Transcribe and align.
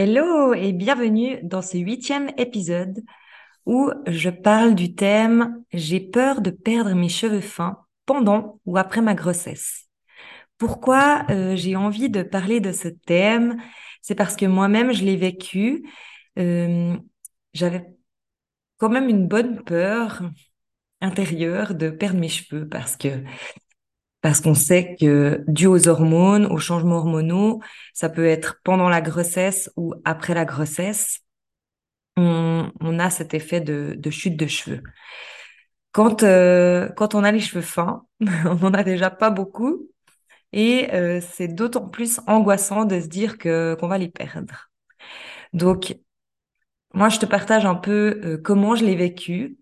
Hello 0.00 0.54
et 0.54 0.72
bienvenue 0.72 1.40
dans 1.42 1.60
ce 1.60 1.76
huitième 1.76 2.30
épisode 2.38 3.02
où 3.66 3.90
je 4.06 4.30
parle 4.30 4.76
du 4.76 4.94
thème 4.94 5.64
J'ai 5.72 5.98
peur 5.98 6.40
de 6.40 6.50
perdre 6.50 6.94
mes 6.94 7.08
cheveux 7.08 7.40
fins 7.40 7.80
pendant 8.06 8.60
ou 8.64 8.78
après 8.78 9.00
ma 9.00 9.14
grossesse. 9.14 9.88
Pourquoi 10.56 11.26
euh, 11.30 11.56
j'ai 11.56 11.74
envie 11.74 12.10
de 12.10 12.22
parler 12.22 12.60
de 12.60 12.70
ce 12.70 12.86
thème? 12.86 13.60
C'est 14.00 14.14
parce 14.14 14.36
que 14.36 14.46
moi-même 14.46 14.92
je 14.92 15.02
l'ai 15.02 15.16
vécu. 15.16 15.90
Euh, 16.38 16.96
J'avais 17.52 17.84
quand 18.76 18.90
même 18.90 19.08
une 19.08 19.26
bonne 19.26 19.64
peur 19.64 20.22
intérieure 21.00 21.74
de 21.74 21.90
perdre 21.90 22.20
mes 22.20 22.28
cheveux 22.28 22.68
parce 22.68 22.96
que 22.96 23.24
parce 24.28 24.42
qu'on 24.42 24.52
sait 24.52 24.94
que 25.00 25.42
dû 25.48 25.64
aux 25.64 25.88
hormones, 25.88 26.44
aux 26.44 26.58
changements 26.58 26.96
hormonaux, 26.96 27.62
ça 27.94 28.10
peut 28.10 28.26
être 28.26 28.60
pendant 28.62 28.90
la 28.90 29.00
grossesse 29.00 29.72
ou 29.74 29.94
après 30.04 30.34
la 30.34 30.44
grossesse, 30.44 31.20
on, 32.18 32.98
a 32.98 33.08
cet 33.08 33.32
effet 33.32 33.62
de, 33.62 34.10
chute 34.10 34.36
de 34.36 34.46
cheveux. 34.46 34.82
Quand, 35.92 36.24
euh, 36.24 36.90
quand 36.90 37.14
on 37.14 37.24
a 37.24 37.32
les 37.32 37.40
cheveux 37.40 37.62
fins, 37.62 38.04
on 38.20 38.56
n'en 38.56 38.74
a 38.74 38.84
déjà 38.84 39.08
pas 39.08 39.30
beaucoup 39.30 39.88
et 40.52 40.92
euh, 40.92 41.22
c'est 41.22 41.48
d'autant 41.48 41.88
plus 41.88 42.20
angoissant 42.26 42.84
de 42.84 43.00
se 43.00 43.06
dire 43.06 43.38
qu'on 43.38 43.88
va 43.88 43.96
les 43.96 44.10
perdre. 44.10 44.68
Donc, 45.54 45.96
moi, 46.94 47.08
je 47.08 47.18
te 47.18 47.26
partage 47.26 47.66
un 47.66 47.74
peu 47.74 48.20
euh, 48.24 48.38
comment 48.38 48.74
je 48.74 48.84
l'ai 48.84 48.96
vécu. 48.96 49.58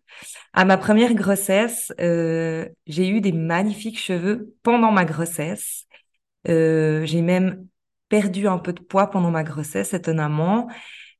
À 0.52 0.64
ma 0.64 0.78
première 0.78 1.14
grossesse, 1.14 1.92
euh, 2.00 2.68
j'ai 2.86 3.08
eu 3.08 3.20
des 3.20 3.33
magnifiques 3.33 3.98
cheveux 3.98 4.55
pendant 4.62 4.92
ma 4.92 5.05
grossesse. 5.05 5.86
Euh, 6.48 7.05
j'ai 7.05 7.22
même 7.22 7.66
perdu 8.08 8.46
un 8.48 8.58
peu 8.58 8.72
de 8.72 8.80
poids 8.80 9.10
pendant 9.10 9.30
ma 9.30 9.42
grossesse, 9.44 9.92
étonnamment. 9.94 10.68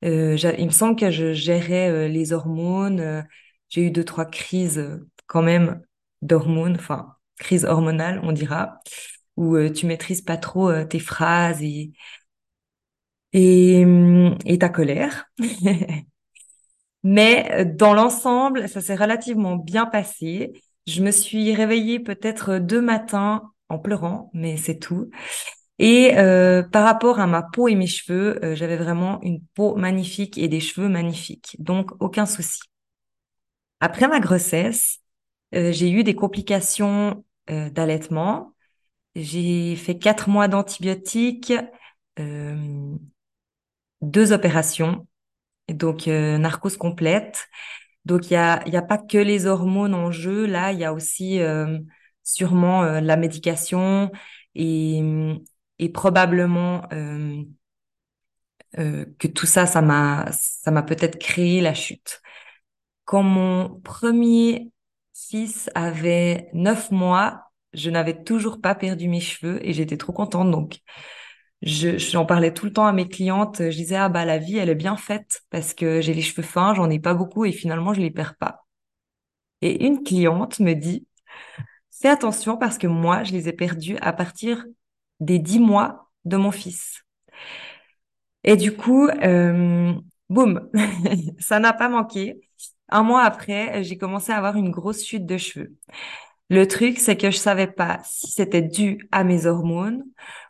Euh, 0.05 0.37
il 0.59 0.67
me 0.67 0.71
semble 0.71 0.97
que 0.97 1.11
je 1.11 1.33
gérais 1.33 1.91
euh, 1.91 2.09
les 2.09 2.33
hormones. 2.33 3.01
Euh, 3.01 3.23
j'ai 3.69 3.83
eu 3.83 3.91
deux, 3.91 4.05
trois 4.05 4.27
crises 4.27 5.01
quand 5.27 5.43
même 5.43 5.83
d'hormones, 6.23 6.77
enfin, 6.77 7.17
crise 7.39 7.65
hormonale, 7.65 8.21
on 8.23 8.33
dira, 8.33 8.79
où 9.37 9.59
tu 9.69 9.87
maîtrises 9.87 10.23
pas 10.23 10.37
trop 10.37 10.73
tes 10.85 11.01
phrases 11.01 11.63
et, 11.63 11.93
et, 13.33 13.85
et 14.45 14.59
ta 14.59 14.69
colère. 14.69 15.27
Mais 17.03 17.49
euh, 17.53 17.65
dans 17.65 17.95
l'ensemble, 17.95 18.69
ça 18.69 18.81
s'est 18.81 18.97
relativement 18.97 19.57
bien 19.57 19.87
passé. 19.87 20.53
Je 20.87 21.03
me 21.03 21.11
suis 21.11 21.55
réveillée 21.55 22.01
peut-être 22.01 22.59
deux 22.59 22.81
matins 22.81 23.53
en 23.69 23.79
pleurant, 23.79 24.31
mais 24.33 24.57
c'est 24.57 24.79
tout. 24.79 25.11
Et 25.79 26.19
euh, 26.19 26.63
par 26.63 26.85
rapport 26.85 27.21
à 27.21 27.27
ma 27.27 27.43
peau 27.43 27.69
et 27.69 27.75
mes 27.75 27.87
cheveux, 27.87 28.45
euh, 28.45 28.57
j'avais 28.57 28.77
vraiment 28.77 29.21
une 29.23 29.43
peau 29.55 29.77
magnifique 29.77 30.39
et 30.39 30.49
des 30.49 30.61
cheveux 30.61 30.89
magnifiques, 30.89 31.57
donc 31.61 31.91
aucun 32.01 32.27
souci. 32.27 32.61
Après 33.81 34.09
ma 34.09 34.21
grossesse, 34.21 34.99
j'ai 35.53 35.91
eu 35.91 36.03
des 36.05 36.15
complications 36.15 37.25
d'allaitement. 37.49 38.53
J'ai 39.15 39.77
fait 39.77 39.99
quatre 39.99 40.29
mois 40.29 40.49
d'antibiotiques, 40.49 41.53
deux 44.03 44.33
opérations 44.33 45.07
donc 45.69 46.09
euh, 46.09 46.39
narcose 46.39 46.77
complète. 46.77 47.47
Donc 48.05 48.31
il 48.31 48.35
y 48.35 48.37
a, 48.37 48.63
y 48.69 48.77
a 48.77 48.83
pas 48.83 48.99
que 48.99 49.19
les 49.19 49.47
hormones 49.47 49.95
en 49.95 50.11
jeu, 50.13 50.47
là 50.47 50.73
il 50.73 50.79
y 50.79 50.85
a 50.85 50.93
aussi 50.93 51.41
euh, 51.41 51.79
sûrement 52.23 52.85
euh, 52.85 53.01
la 53.01 53.17
médication 53.17 54.13
et, 54.55 55.03
et 55.79 55.89
probablement 55.91 56.83
que 58.73 59.27
tout 59.29 59.47
ça, 59.47 59.67
ça 59.67 59.83
m'a 59.83 60.27
ça 60.33 60.71
m'a 60.71 60.83
peut-être 60.83 61.19
créé 61.19 61.61
la 61.61 61.75
chute. 61.75 62.21
Quand 63.05 63.23
mon 63.23 63.81
premier 63.81 64.73
fils 65.15 65.71
avait 65.75 66.51
neuf 66.53 66.91
mois, 66.91 67.51
je 67.73 67.91
n'avais 67.91 68.23
toujours 68.25 68.61
pas 68.61 68.75
perdu 68.75 69.09
mes 69.09 69.21
cheveux 69.21 69.65
et 69.67 69.73
j'étais 69.73 69.97
trop 69.97 70.13
contente. 70.13 70.51
Donc 70.51 70.81
je, 71.63 71.99
j'en 71.99 72.27
parlais 72.27 72.53
tout 72.55 72.67
le 72.67 72.73
temps 72.73 72.87
à 72.87 72.93
mes 72.93 73.09
clientes. 73.09 73.59
Je 73.61 73.77
disais, 73.77 73.97
ah 73.97 74.09
bah 74.09 74.25
la 74.25 74.39
vie, 74.39 74.59
elle 74.59 74.69
est 74.71 74.75
bien 74.75 74.97
faite 74.97 75.43
parce 75.51 75.75
que 75.75 76.01
j'ai 76.01 76.15
les 76.15 76.23
cheveux 76.23 76.43
fins, 76.47 76.75
j'en 76.75 76.91
ai 76.91 76.99
pas 77.01 77.15
beaucoup 77.15 77.45
et 77.45 77.53
finalement, 77.53 77.95
je 77.95 78.01
les 78.01 78.11
perds 78.11 78.37
pas. 78.37 78.67
Et 79.63 79.85
une 79.87 80.03
cliente 80.03 80.61
me 80.61 80.75
dit, 80.75 81.07
fais 81.91 82.09
attention 82.11 82.57
parce 82.59 82.79
que 82.79 82.87
moi, 82.89 83.25
je 83.25 83.33
les 83.33 83.49
ai 83.49 83.55
perdus 83.55 83.99
à 84.01 84.13
partir 84.13 84.67
des 85.21 85.39
dix 85.39 85.61
mois 85.61 86.11
de 86.27 86.37
mon 86.39 86.53
fils. 86.53 87.05
Et 88.45 88.57
du 88.57 88.77
coup, 88.77 89.09
euh, 89.09 89.93
boum, 90.29 90.71
ça 91.39 91.59
n'a 91.59 91.73
pas 91.73 91.89
manqué. 91.89 92.41
Un 92.89 93.03
mois 93.03 93.23
après, 93.25 93.83
j'ai 93.83 93.99
commencé 93.99 94.33
à 94.33 94.37
avoir 94.37 94.57
une 94.57 94.71
grosse 94.71 95.05
chute 95.05 95.27
de 95.27 95.37
cheveux. 95.37 95.75
Le 96.49 96.67
truc, 96.69 96.99
c'est 96.99 97.17
que 97.17 97.31
je 97.31 97.39
savais 97.39 97.67
pas 97.67 98.01
si 98.05 98.31
c'était 98.31 98.63
dû 98.63 99.09
à 99.11 99.25
mes 99.25 99.47
hormones 99.47 100.05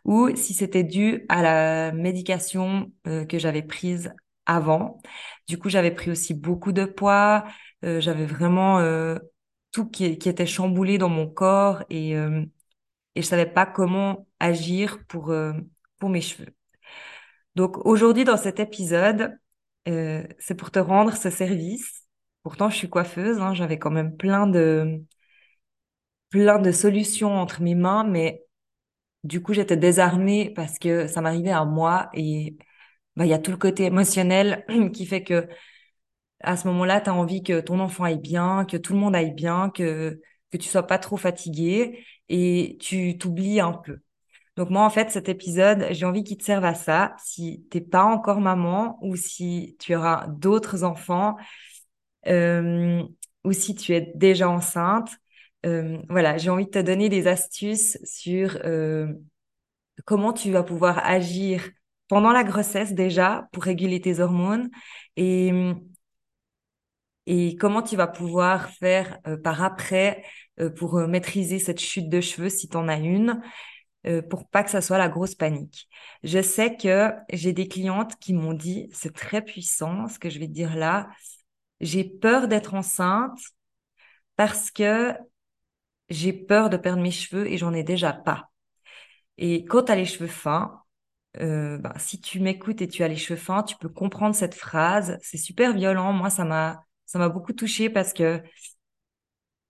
ou 0.05 0.29
si 0.35 0.53
c'était 0.53 0.83
dû 0.83 1.25
à 1.27 1.41
la 1.41 1.91
médication 1.91 2.91
euh, 3.07 3.25
que 3.25 3.39
j'avais 3.39 3.63
prise 3.63 4.13
avant. 4.45 5.01
Du 5.47 5.57
coup, 5.57 5.69
j'avais 5.69 5.91
pris 5.91 6.11
aussi 6.11 6.35
beaucoup 6.35 6.71
de 6.71 6.85
poids. 6.85 7.45
Euh, 7.83 7.99
j'avais 7.99 8.25
vraiment 8.27 8.79
euh, 8.79 9.17
tout 9.71 9.87
qui, 9.89 10.05
était 10.05 10.45
chamboulé 10.45 10.99
dans 10.99 11.09
mon 11.09 11.27
corps 11.27 11.83
et, 11.89 12.11
et 12.11 13.21
je 13.21 13.21
savais 13.21 13.45
pas 13.45 13.65
comment 13.65 14.27
agir 14.39 14.99
pour, 15.07 15.33
pour 15.99 16.09
mes 16.09 16.21
cheveux. 16.21 16.53
Donc 17.55 17.85
aujourd'hui, 17.85 18.23
dans 18.23 18.37
cet 18.37 18.59
épisode, 18.59 19.37
c'est 19.85 20.55
pour 20.57 20.71
te 20.71 20.79
rendre 20.79 21.15
ce 21.15 21.29
service. 21.29 22.03
Pourtant, 22.43 22.69
je 22.69 22.77
suis 22.77 22.89
coiffeuse, 22.89 23.39
hein, 23.39 23.53
j'avais 23.53 23.79
quand 23.79 23.91
même 23.91 24.15
plein 24.15 24.47
de 24.47 25.03
plein 26.29 26.59
de 26.59 26.71
solutions 26.71 27.35
entre 27.35 27.61
mes 27.61 27.75
mains, 27.75 28.03
mais 28.03 28.45
du 29.23 29.41
coup, 29.41 29.53
j'étais 29.53 29.77
désarmée 29.77 30.51
parce 30.55 30.79
que 30.79 31.07
ça 31.07 31.21
m'arrivait 31.21 31.51
à 31.51 31.65
moi 31.65 32.09
et 32.13 32.57
bah, 33.15 33.25
il 33.25 33.29
y 33.29 33.33
a 33.33 33.39
tout 33.39 33.51
le 33.51 33.57
côté 33.57 33.85
émotionnel 33.85 34.65
qui 34.93 35.05
fait 35.05 35.23
que 35.23 35.47
à 36.41 36.57
ce 36.57 36.67
moment-là, 36.67 37.01
tu 37.01 37.09
as 37.09 37.13
envie 37.13 37.43
que 37.43 37.59
ton 37.59 37.79
enfant 37.79 38.03
aille 38.03 38.19
bien, 38.19 38.65
que 38.65 38.77
tout 38.77 38.93
le 38.93 38.99
monde 38.99 39.15
aille 39.15 39.33
bien, 39.33 39.69
que, 39.71 40.21
que 40.51 40.57
tu 40.57 40.67
sois 40.69 40.85
pas 40.87 40.99
trop 40.99 41.17
fatigué 41.17 42.05
et 42.29 42.77
tu 42.79 43.17
t'oublies 43.17 43.59
un 43.59 43.73
peu. 43.73 43.99
Donc 44.55 44.69
moi, 44.71 44.83
en 44.85 44.89
fait, 44.89 45.11
cet 45.11 45.29
épisode, 45.29 45.87
j'ai 45.91 46.05
envie 46.05 46.23
qu'il 46.23 46.37
te 46.37 46.43
serve 46.43 46.65
à 46.65 46.73
ça. 46.75 47.15
Si 47.23 47.65
t'es 47.71 47.81
pas 47.81 48.03
encore 48.03 48.41
maman 48.41 48.97
ou 49.01 49.15
si 49.15 49.77
tu 49.79 49.95
auras 49.95 50.27
d'autres 50.27 50.83
enfants 50.83 51.37
euh, 52.27 53.03
ou 53.43 53.51
si 53.53 53.75
tu 53.75 53.93
es 53.93 54.11
déjà 54.15 54.49
enceinte, 54.49 55.09
voilà, 56.09 56.37
j'ai 56.37 56.49
envie 56.49 56.65
de 56.65 56.71
te 56.71 56.79
donner 56.79 57.09
des 57.09 57.27
astuces 57.27 57.97
sur 58.03 58.57
euh, 58.65 59.13
comment 60.05 60.33
tu 60.33 60.51
vas 60.51 60.63
pouvoir 60.63 61.05
agir 61.05 61.69
pendant 62.07 62.31
la 62.31 62.43
grossesse 62.43 62.93
déjà 62.93 63.47
pour 63.51 63.63
réguler 63.63 64.01
tes 64.01 64.19
hormones 64.19 64.69
et, 65.15 65.51
et 67.25 67.55
comment 67.57 67.81
tu 67.81 67.95
vas 67.95 68.07
pouvoir 68.07 68.69
faire 68.69 69.19
euh, 69.27 69.37
par 69.37 69.63
après 69.63 70.23
pour 70.75 70.95
maîtriser 71.07 71.59
cette 71.59 71.79
chute 71.79 72.09
de 72.09 72.19
cheveux 72.19 72.49
si 72.49 72.67
tu 72.67 72.77
en 72.77 72.87
as 72.87 72.97
une 72.97 73.41
pour 74.29 74.47
pas 74.47 74.63
que 74.63 74.69
ça 74.69 74.79
soit 74.79 74.97
la 74.97 75.09
grosse 75.09 75.35
panique. 75.35 75.89
Je 76.23 76.41
sais 76.41 76.77
que 76.77 77.11
j'ai 77.31 77.51
des 77.51 77.67
clientes 77.67 78.15
qui 78.19 78.33
m'ont 78.33 78.53
dit, 78.53 78.87
c'est 78.93 79.13
très 79.13 79.41
puissant 79.41 80.07
ce 80.07 80.17
que 80.17 80.29
je 80.29 80.39
vais 80.39 80.47
te 80.47 80.53
dire 80.53 80.75
là, 80.77 81.09
j'ai 81.81 82.05
peur 82.05 82.47
d'être 82.47 82.73
enceinte 82.73 83.37
parce 84.37 84.71
que 84.71 85.13
j'ai 86.09 86.33
peur 86.33 86.69
de 86.69 86.77
perdre 86.77 87.01
mes 87.01 87.11
cheveux 87.11 87.47
et 87.47 87.57
j'en 87.57 87.73
ai 87.73 87.83
déjà 87.83 88.13
pas. 88.13 88.49
Et 89.37 89.65
quand 89.65 89.83
tu 89.83 89.91
as 89.91 89.95
les 89.95 90.05
cheveux 90.05 90.27
fins, 90.27 90.81
euh, 91.39 91.77
bah, 91.77 91.93
si 91.97 92.19
tu 92.19 92.39
m'écoutes 92.39 92.81
et 92.81 92.87
tu 92.87 93.03
as 93.03 93.07
les 93.07 93.15
cheveux 93.15 93.39
fins, 93.39 93.63
tu 93.63 93.75
peux 93.77 93.89
comprendre 93.89 94.35
cette 94.35 94.55
phrase. 94.55 95.17
C'est 95.21 95.37
super 95.37 95.73
violent. 95.73 96.13
Moi, 96.13 96.29
ça 96.29 96.45
m'a, 96.45 96.83
ça 97.05 97.19
m'a 97.19 97.29
beaucoup 97.29 97.53
touchée 97.53 97.89
parce 97.89 98.13
que 98.13 98.41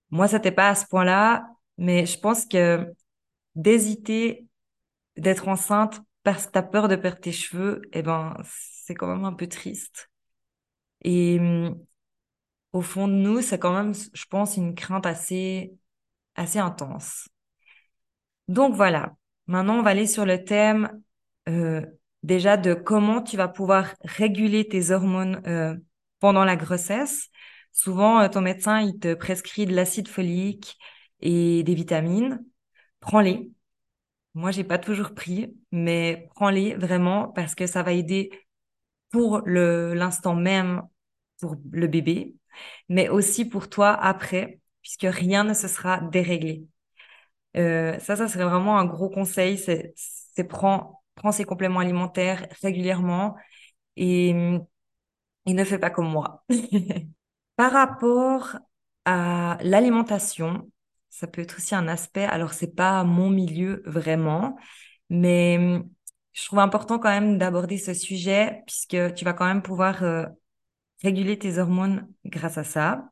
moi, 0.10 0.28
ça 0.28 0.38
n'était 0.38 0.51
pas 0.51 0.69
à 0.69 0.75
ce 0.75 0.86
point-là, 0.88 1.48
mais 1.78 2.06
je 2.06 2.19
pense 2.19 2.45
que 2.45 2.92
d'hésiter 3.56 4.48
d'être 5.18 5.48
enceinte 5.48 6.01
parce 6.24 6.48
que 6.48 6.54
tu 6.54 6.60
as 6.60 6.63
peur 6.63 6.88
de 6.88 6.95
perdre 6.95 7.19
tes 7.22 7.31
cheveux, 7.31 7.81
eh 7.94 8.04
ben, 8.04 8.36
c'est 8.45 8.95
quand 8.95 9.07
même 9.07 9.25
un 9.25 9.33
peu 9.33 9.48
triste. 9.48 10.10
Et 11.04 11.40
hum, 11.40 11.78
au 12.74 12.81
fond 12.81 13.07
de 13.07 13.13
nous, 13.13 13.42
c'est 13.42 13.60
quand 13.60 13.74
même, 13.74 13.94
je 13.95 14.25
pense, 14.25 14.57
une 14.57 14.75
crainte 14.75 15.06
assez, 15.06 15.74
assez 16.38 16.60
intense. 16.60 17.28
Donc 18.48 18.75
voilà. 18.75 19.16
Maintenant, 19.48 19.80
on 19.80 19.81
va 19.81 19.92
aller 19.92 20.07
sur 20.07 20.25
le 20.25 20.44
thème 20.44 21.01
euh, 21.50 21.86
déjà 22.24 22.57
de 22.57 22.74
comment 22.74 23.22
tu 23.22 23.38
vas 23.38 23.48
pouvoir 23.48 23.94
réguler 24.04 24.68
tes 24.68 24.92
hormones 24.92 25.42
euh, 25.48 25.75
pendant 26.19 26.45
la 26.45 26.56
grossesse. 26.56 27.30
Souvent, 27.72 28.22
euh, 28.22 28.30
ton 28.30 28.42
médecin, 28.42 28.81
il 28.81 29.00
te 29.00 29.13
prescrit 29.13 29.66
de 29.66 29.75
l'acide 29.75 30.07
folique 30.07 30.78
et 31.22 31.63
des 31.63 31.75
vitamines. 31.75 32.44
Prends-les. 33.00 33.51
Moi, 34.33 34.51
j'ai 34.51 34.63
pas 34.63 34.78
toujours 34.78 35.13
pris, 35.13 35.56
mais 35.72 36.30
prends-les 36.36 36.75
vraiment 36.75 37.30
parce 37.30 37.56
que 37.56 37.66
ça 37.68 37.83
va 37.83 37.94
aider 37.94 38.30
pour 39.10 39.42
l'instant 39.48 40.36
même 40.36 40.83
pour 41.40 41.56
le 41.72 41.88
bébé, 41.88 42.36
mais 42.90 43.10
aussi 43.10 43.45
pour 43.45 43.69
toi 43.69 43.92
après, 43.94 44.60
puisque 44.88 45.13
rien 45.18 45.44
ne 45.44 45.54
se 45.54 45.68
sera 45.68 46.00
déréglé. 46.00 46.66
Euh, 47.57 48.00
ça, 48.00 48.16
ça 48.16 48.30
serait 48.30 48.45
vraiment 48.45 48.80
un 48.80 48.86
gros 48.86 49.10
conseil, 49.10 49.57
c'est, 49.57 49.94
prends, 50.48 51.04
ces 51.34 51.44
compléments 51.44 51.81
alimentaires 51.81 52.48
régulièrement 52.62 53.36
et, 53.98 54.30
et 55.45 55.54
ne 55.54 55.63
fais 55.63 55.80
pas 55.80 55.89
comme 55.89 56.10
moi. 56.10 56.44
Par 57.56 57.72
rapport 57.72 58.57
à 59.06 59.57
l'alimentation, 59.62 60.72
ça 61.10 61.28
peut 61.28 61.42
être 61.42 61.57
aussi 61.57 61.75
un 61.75 61.88
aspect, 61.88 62.25
alors 62.25 62.54
c'est 62.54 62.75
pas 62.75 63.04
mon 63.04 63.30
milieu 63.30 63.81
vraiment, 63.86 64.57
mais 65.10 65.80
je 66.33 66.45
trouve 66.45 66.60
important 66.60 67.00
quand 67.00 67.10
même 67.10 67.38
d'aborder 67.38 67.78
ce 67.78 67.94
sujet 67.94 68.63
puisque 68.68 69.13
tu 69.16 69.25
vas 69.25 69.33
quand 69.33 69.45
même 69.45 69.63
pouvoir 69.63 70.04
euh, 70.04 70.25
réguler 71.04 71.40
tes 71.40 71.60
hormones 71.60 72.07
grâce 72.25 72.57
à 72.57 72.63
ça. 72.63 73.10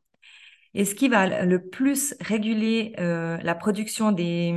Et 0.75 0.85
ce 0.85 0.93
qui 0.93 1.09
va 1.09 1.43
le 1.45 1.67
plus 1.67 2.15
réguler 2.19 2.93
euh, 2.99 3.37
la 3.37 3.55
production 3.55 4.11
des, 4.11 4.53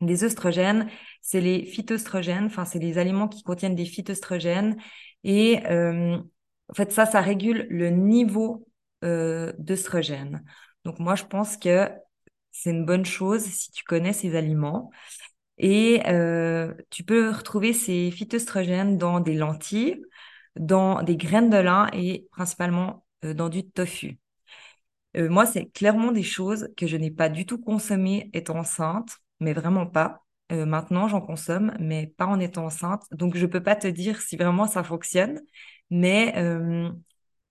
des 0.00 0.24
œstrogènes, 0.24 0.88
c'est 1.22 1.40
les 1.40 1.64
phytoestrogènes, 1.64 2.46
enfin 2.46 2.64
c'est 2.64 2.78
les 2.78 2.98
aliments 2.98 3.28
qui 3.28 3.42
contiennent 3.42 3.76
des 3.76 3.84
phytoestrogènes. 3.84 4.76
Et 5.24 5.64
euh, 5.66 6.16
en 6.70 6.74
fait, 6.74 6.92
ça, 6.92 7.06
ça 7.06 7.20
régule 7.20 7.66
le 7.70 7.90
niveau 7.90 8.66
euh, 9.04 9.52
d'œstrogènes. 9.58 10.42
Donc 10.84 10.98
moi, 10.98 11.14
je 11.14 11.24
pense 11.24 11.56
que 11.56 11.88
c'est 12.50 12.70
une 12.70 12.86
bonne 12.86 13.04
chose 13.06 13.42
si 13.44 13.70
tu 13.70 13.84
connais 13.84 14.12
ces 14.12 14.34
aliments. 14.36 14.90
Et 15.58 16.02
euh, 16.06 16.72
tu 16.90 17.04
peux 17.04 17.30
retrouver 17.30 17.72
ces 17.72 18.10
phytoestrogènes 18.10 18.96
dans 18.96 19.20
des 19.20 19.34
lentilles, 19.34 20.02
dans 20.56 21.02
des 21.02 21.16
graines 21.16 21.50
de 21.50 21.58
lin 21.58 21.88
et 21.92 22.28
principalement 22.30 23.04
euh, 23.24 23.34
dans 23.34 23.48
du 23.48 23.68
tofu. 23.68 24.18
Euh, 25.16 25.28
moi, 25.28 25.46
c'est 25.46 25.66
clairement 25.66 26.12
des 26.12 26.22
choses 26.22 26.68
que 26.76 26.86
je 26.86 26.96
n'ai 26.96 27.10
pas 27.10 27.28
du 27.28 27.46
tout 27.46 27.58
consommées 27.58 28.30
étant 28.34 28.58
enceinte, 28.58 29.10
mais 29.40 29.52
vraiment 29.52 29.86
pas. 29.86 30.24
Euh, 30.52 30.64
maintenant, 30.66 31.08
j'en 31.08 31.20
consomme, 31.20 31.74
mais 31.80 32.06
pas 32.16 32.26
en 32.26 32.40
étant 32.40 32.66
enceinte. 32.66 33.04
Donc, 33.12 33.36
je 33.36 33.46
peux 33.46 33.62
pas 33.62 33.76
te 33.76 33.86
dire 33.86 34.20
si 34.20 34.36
vraiment 34.36 34.66
ça 34.66 34.82
fonctionne, 34.84 35.40
mais 35.90 36.34
euh, 36.36 36.90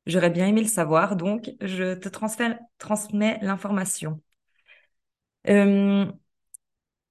j'aurais 0.06 0.30
bien 0.31 0.48
aimé 0.48 0.62
le 0.62 0.68
savoir. 0.68 1.15
Donc, 1.15 1.51
je 1.62 1.95
te 1.95 2.09
transmets 2.09 3.39
l'information. 3.42 4.21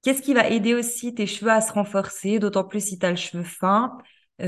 Qu'est-ce 0.02 0.22
qui 0.22 0.34
va 0.34 0.48
aider 0.48 0.74
aussi 0.74 1.14
tes 1.14 1.26
cheveux 1.26 1.50
à 1.50 1.60
se 1.60 1.72
renforcer, 1.72 2.38
d'autant 2.38 2.64
plus 2.64 2.80
si 2.84 2.98
tu 2.98 3.06
as 3.06 3.10
le 3.10 3.16
cheveu 3.16 3.42
fin? 3.42 3.98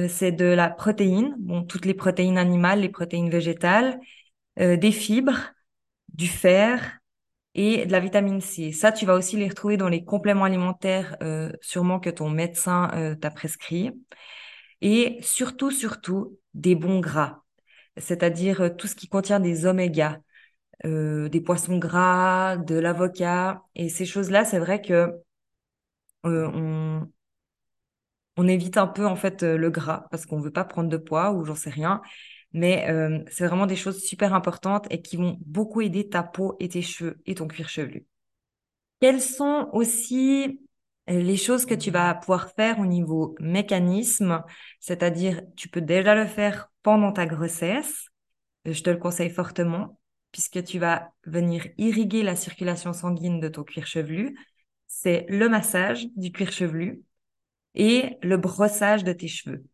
C'est 0.08 0.32
de 0.32 0.44
la 0.44 0.68
protéine, 0.70 1.34
bon, 1.38 1.64
toutes 1.64 1.86
les 1.86 1.94
protéines 1.94 2.38
animales, 2.38 2.80
les 2.80 2.88
protéines 2.90 3.30
végétales, 3.30 3.98
des 4.58 4.92
fibres, 4.92 5.52
du 6.14 6.26
fer 6.26 6.98
et 7.54 7.86
de 7.86 7.92
la 7.92 8.00
vitamine 8.00 8.40
C. 8.40 8.72
Ça, 8.72 8.92
tu 8.92 9.06
vas 9.06 9.14
aussi 9.14 9.36
les 9.36 9.48
retrouver 9.48 9.76
dans 9.76 9.88
les 9.88 10.04
compléments 10.04 10.44
alimentaires, 10.44 11.16
euh, 11.22 11.52
sûrement 11.60 12.00
que 12.00 12.10
ton 12.10 12.30
médecin 12.30 12.90
euh, 12.94 13.14
t'a 13.16 13.30
prescrit. 13.30 13.92
Et 14.80 15.18
surtout, 15.22 15.70
surtout, 15.70 16.38
des 16.54 16.74
bons 16.74 17.00
gras, 17.00 17.42
c'est-à-dire 17.96 18.62
euh, 18.62 18.68
tout 18.70 18.86
ce 18.86 18.94
qui 18.94 19.08
contient 19.08 19.40
des 19.40 19.66
omégas, 19.66 20.18
des 20.84 21.42
poissons 21.44 21.78
gras, 21.78 22.56
de 22.56 22.76
l'avocat. 22.76 23.62
Et 23.74 23.88
ces 23.88 24.06
choses-là, 24.06 24.44
c'est 24.44 24.60
vrai 24.60 24.80
que 24.80 25.12
on, 26.24 27.10
on 28.36 28.48
évite 28.48 28.76
un 28.76 28.86
peu 28.86 29.06
en 29.06 29.16
fait 29.16 29.42
le 29.42 29.70
gras 29.70 30.06
parce 30.10 30.26
qu'on 30.26 30.40
veut 30.40 30.52
pas 30.52 30.64
prendre 30.64 30.88
de 30.88 30.96
poids 30.96 31.32
ou 31.32 31.44
j'en 31.44 31.54
sais 31.54 31.70
rien. 31.70 32.00
Mais 32.52 32.88
euh, 32.90 33.22
c'est 33.30 33.46
vraiment 33.46 33.66
des 33.66 33.76
choses 33.76 34.02
super 34.02 34.34
importantes 34.34 34.86
et 34.90 35.02
qui 35.02 35.16
vont 35.16 35.38
beaucoup 35.44 35.80
aider 35.80 36.08
ta 36.08 36.22
peau 36.22 36.56
et 36.60 36.68
tes 36.68 36.82
cheveux 36.82 37.20
et 37.26 37.34
ton 37.34 37.46
cuir 37.46 37.68
chevelu. 37.68 38.06
Quelles 39.00 39.20
sont 39.20 39.68
aussi 39.72 40.60
les 41.06 41.36
choses 41.36 41.64
que 41.66 41.74
tu 41.74 41.90
vas 41.90 42.14
pouvoir 42.14 42.52
faire 42.52 42.78
au 42.80 42.86
niveau 42.86 43.34
mécanisme, 43.40 44.42
c'est-à-dire 44.80 45.40
tu 45.56 45.68
peux 45.68 45.80
déjà 45.80 46.14
le 46.14 46.26
faire 46.26 46.70
pendant 46.82 47.12
ta 47.12 47.26
grossesse, 47.26 48.08
euh, 48.66 48.72
je 48.72 48.82
te 48.82 48.90
le 48.90 48.98
conseille 48.98 49.30
fortement, 49.30 49.98
puisque 50.32 50.62
tu 50.64 50.78
vas 50.78 51.10
venir 51.24 51.66
irriguer 51.78 52.22
la 52.22 52.36
circulation 52.36 52.92
sanguine 52.92 53.40
de 53.40 53.48
ton 53.48 53.64
cuir 53.64 53.86
chevelu, 53.86 54.36
c'est 54.86 55.26
le 55.28 55.48
massage 55.48 56.06
du 56.16 56.32
cuir 56.32 56.52
chevelu 56.52 57.02
et 57.74 58.18
le 58.22 58.36
brossage 58.36 59.04
de 59.04 59.12
tes 59.12 59.28
cheveux. 59.28 59.64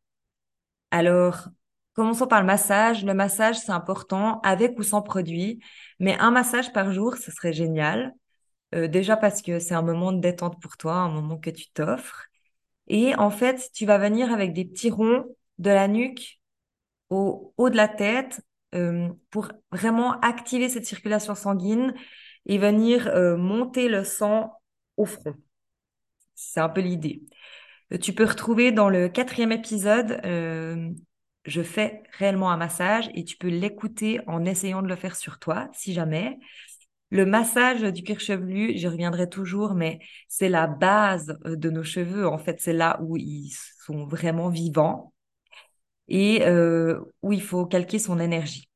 Alors, 0.90 1.49
Commençons 1.94 2.26
par 2.26 2.40
le 2.40 2.46
massage. 2.46 3.04
Le 3.04 3.14
massage, 3.14 3.56
c'est 3.56 3.70
important, 3.72 4.40
avec 4.40 4.78
ou 4.78 4.82
sans 4.82 5.00
produit. 5.00 5.60
Mais 6.00 6.18
un 6.18 6.32
massage 6.32 6.72
par 6.72 6.92
jour, 6.92 7.16
ce 7.16 7.30
serait 7.30 7.52
génial. 7.52 8.12
Euh, 8.74 8.88
déjà 8.88 9.16
parce 9.16 9.42
que 9.42 9.60
c'est 9.60 9.74
un 9.74 9.82
moment 9.82 10.12
de 10.12 10.20
détente 10.20 10.60
pour 10.60 10.76
toi, 10.76 10.94
un 10.96 11.08
moment 11.08 11.38
que 11.38 11.50
tu 11.50 11.70
t'offres. 11.70 12.26
Et 12.88 13.14
en 13.14 13.30
fait, 13.30 13.70
tu 13.72 13.86
vas 13.86 13.98
venir 13.98 14.32
avec 14.32 14.52
des 14.52 14.64
petits 14.64 14.90
ronds 14.90 15.24
de 15.58 15.70
la 15.70 15.86
nuque 15.86 16.40
au 17.10 17.54
haut 17.56 17.70
de 17.70 17.76
la 17.76 17.88
tête 17.88 18.40
euh, 18.74 19.08
pour 19.30 19.52
vraiment 19.70 20.18
activer 20.20 20.68
cette 20.68 20.86
circulation 20.86 21.36
sanguine 21.36 21.94
et 22.46 22.58
venir 22.58 23.06
euh, 23.06 23.36
monter 23.36 23.88
le 23.88 24.02
sang 24.02 24.52
au 24.96 25.06
front. 25.06 25.34
C'est 26.34 26.60
un 26.60 26.68
peu 26.68 26.80
l'idée. 26.80 27.22
Tu 28.02 28.12
peux 28.12 28.24
retrouver 28.24 28.72
dans 28.72 28.88
le 28.88 29.08
quatrième 29.08 29.52
épisode 29.52 30.20
je 31.44 31.62
fais 31.62 32.02
réellement 32.18 32.50
un 32.50 32.56
massage 32.56 33.10
et 33.14 33.24
tu 33.24 33.36
peux 33.36 33.48
l'écouter 33.48 34.20
en 34.26 34.44
essayant 34.44 34.82
de 34.82 34.88
le 34.88 34.96
faire 34.96 35.16
sur 35.16 35.38
toi, 35.38 35.68
si 35.72 35.92
jamais. 35.92 36.38
Le 37.10 37.26
massage 37.26 37.82
du 37.82 38.02
cuir 38.02 38.18
chevelu, 38.18 38.72
j'y 38.76 38.88
reviendrai 38.88 39.28
toujours, 39.28 39.74
mais 39.74 40.00
c'est 40.28 40.48
la 40.48 40.66
base 40.66 41.38
euh, 41.46 41.54
de 41.56 41.70
nos 41.70 41.84
cheveux. 41.84 42.26
En 42.26 42.38
fait, 42.38 42.60
c'est 42.60 42.72
là 42.72 42.98
où 43.02 43.16
ils 43.16 43.52
sont 43.86 44.06
vraiment 44.06 44.48
vivants 44.48 45.12
et 46.08 46.44
euh, 46.46 47.00
où 47.22 47.32
il 47.32 47.42
faut 47.42 47.66
calquer 47.66 47.98
son 47.98 48.18
énergie. 48.18 48.68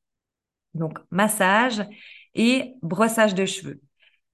Donc, 0.75 0.99
massage 1.11 1.83
et 2.35 2.75
brossage 2.83 3.35
de 3.35 3.47
cheveux. 3.47 3.81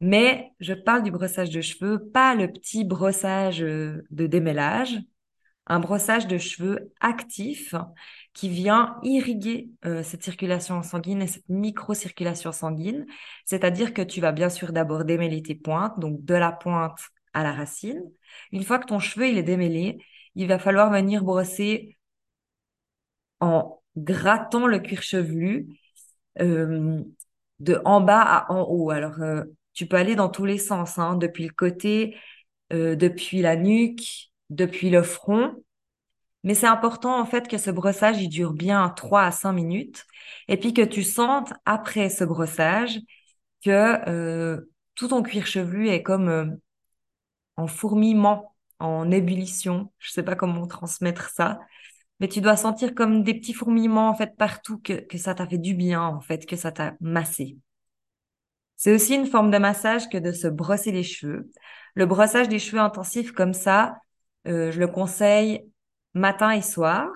Mais 0.01 0.51
je 0.61 0.75
parle 0.75 1.03
du 1.03 1.11
brossage 1.11 1.51
de 1.51 1.61
cheveux, 1.61 2.11
pas 2.11 2.35
le 2.35 2.53
petit 2.53 2.85
brossage 2.85 3.63
euh, 3.63 4.05
de 4.11 4.27
démêlage, 4.27 4.99
un 5.67 5.81
brossage 5.81 6.27
de 6.27 6.39
cheveux 6.39 6.93
actif 7.01 7.75
qui 8.33 8.49
vient 8.49 8.99
irriguer 9.03 9.71
euh, 9.85 10.03
cette 10.03 10.23
circulation 10.23 10.83
sanguine 10.83 11.23
et 11.23 11.27
cette 11.27 11.49
micro-circulation 11.49 12.53
sanguine. 12.53 13.07
C'est-à-dire 13.45 13.95
que 13.95 14.03
tu 14.03 14.21
vas 14.21 14.33
bien 14.33 14.51
sûr 14.51 14.73
d'abord 14.73 15.05
démêler 15.05 15.43
tes 15.43 15.55
pointes, 15.55 15.99
donc 15.99 16.25
de 16.25 16.35
la 16.35 16.53
pointe 16.53 16.99
à 17.33 17.43
la 17.43 17.53
racine. 17.53 18.03
Une 18.53 18.63
fois 18.63 18.79
que 18.79 18.87
ton 18.87 18.99
cheveu 18.99 19.29
il 19.29 19.39
est 19.39 19.43
démêlé, 19.43 19.99
il 20.35 20.49
va 20.49 20.59
falloir 20.59 20.91
venir 20.91 21.25
brosser 21.25 21.97
en 23.41 23.81
grattant 23.97 24.67
le 24.67 24.81
cuir 24.81 25.03
chevelu 25.03 25.69
euh, 26.41 27.03
de 27.61 27.81
en 27.85 28.01
bas 28.01 28.23
à 28.23 28.53
en 28.53 28.63
haut. 28.69 28.91
Alors, 28.91 29.21
euh, 29.23 29.45
tu 29.73 29.87
peux 29.87 29.97
aller 29.97 30.15
dans 30.17 30.29
tous 30.29 30.45
les 30.45 30.59
sens, 30.59 30.99
hein, 30.99 31.17
depuis 31.17 31.47
le 31.47 31.53
côté, 31.53 32.17
depuis 32.71 33.41
la 33.41 33.55
nuque, 33.55 34.33
depuis 34.51 34.91
le 34.91 35.03
front. 35.03 35.55
Mais 36.45 36.55
c'est 36.55 36.67
important 36.67 37.19
en 37.19 37.25
fait 37.25 37.49
que 37.49 37.59
ce 37.59 37.71
brossage 37.71 38.21
il 38.21 38.29
dure 38.29 38.53
bien 38.53 38.91
3 38.91 39.23
à 39.23 39.31
5 39.33 39.53
minutes 39.53 40.05
et 40.49 40.59
puis 40.59 40.75
que 40.75 40.83
tu 40.83 41.03
sentes 41.03 41.53
après 41.65 42.11
ce 42.11 42.25
brossage 42.25 43.01
que 43.65 44.09
euh, 44.09 44.71
tout 44.95 45.09
ton 45.09 45.23
cuir 45.23 45.47
chevelu 45.47 45.89
est 45.89 46.03
comme 46.03 46.29
euh, 46.29 46.47
en 47.57 47.67
fourmillement, 47.67 48.55
en 48.79 49.11
ébullition. 49.11 49.93
Je 49.99 50.11
sais 50.11 50.23
pas 50.23 50.37
comment 50.37 50.67
transmettre 50.67 51.31
ça, 51.31 51.61
mais 52.21 52.29
tu 52.29 52.41
dois 52.41 52.57
sentir 52.57 52.95
comme 52.95 53.23
des 53.25 53.35
petits 53.35 53.55
fourmillements 53.55 54.09
en 54.09 54.15
fait 54.15 54.37
partout 54.37 54.79
que, 54.79 54.93
que 54.93 55.19
ça 55.19 55.35
t'a 55.35 55.47
fait 55.47 55.59
du 55.59 55.75
bien 55.75 56.03
en 56.03 56.21
fait, 56.21 56.47
que 56.47 56.57
ça 56.57 56.73
t'a 56.73 56.95
massé. 57.01 57.57
C'est 58.77 58.95
aussi 58.95 59.15
une 59.15 59.27
forme 59.27 59.51
de 59.51 59.59
massage 59.59 60.09
que 60.09 60.19
de 60.19 60.33
se 60.33 60.47
brosser 60.49 60.93
les 60.93 61.03
cheveux. 61.03 61.51
Le 61.95 62.07
brossage 62.07 62.49
des 62.49 62.59
cheveux 62.59 62.81
intensif 62.81 63.33
comme 63.33 63.55
ça, 63.55 63.97
euh, 64.47 64.71
je 64.71 64.81
le 64.81 64.89
conseille 64.89 65.71
matin 66.15 66.51
et 66.51 66.63
soir, 66.63 67.09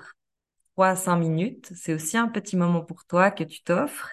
3 0.73 0.89
à 0.89 0.97
5 0.97 1.17
minutes. 1.17 1.73
C'est 1.75 1.95
aussi 1.95 2.17
un 2.17 2.29
petit 2.29 2.57
moment 2.57 2.83
pour 2.83 3.05
toi 3.05 3.31
que 3.31 3.45
tu 3.45 3.63
t'offres. 3.63 4.11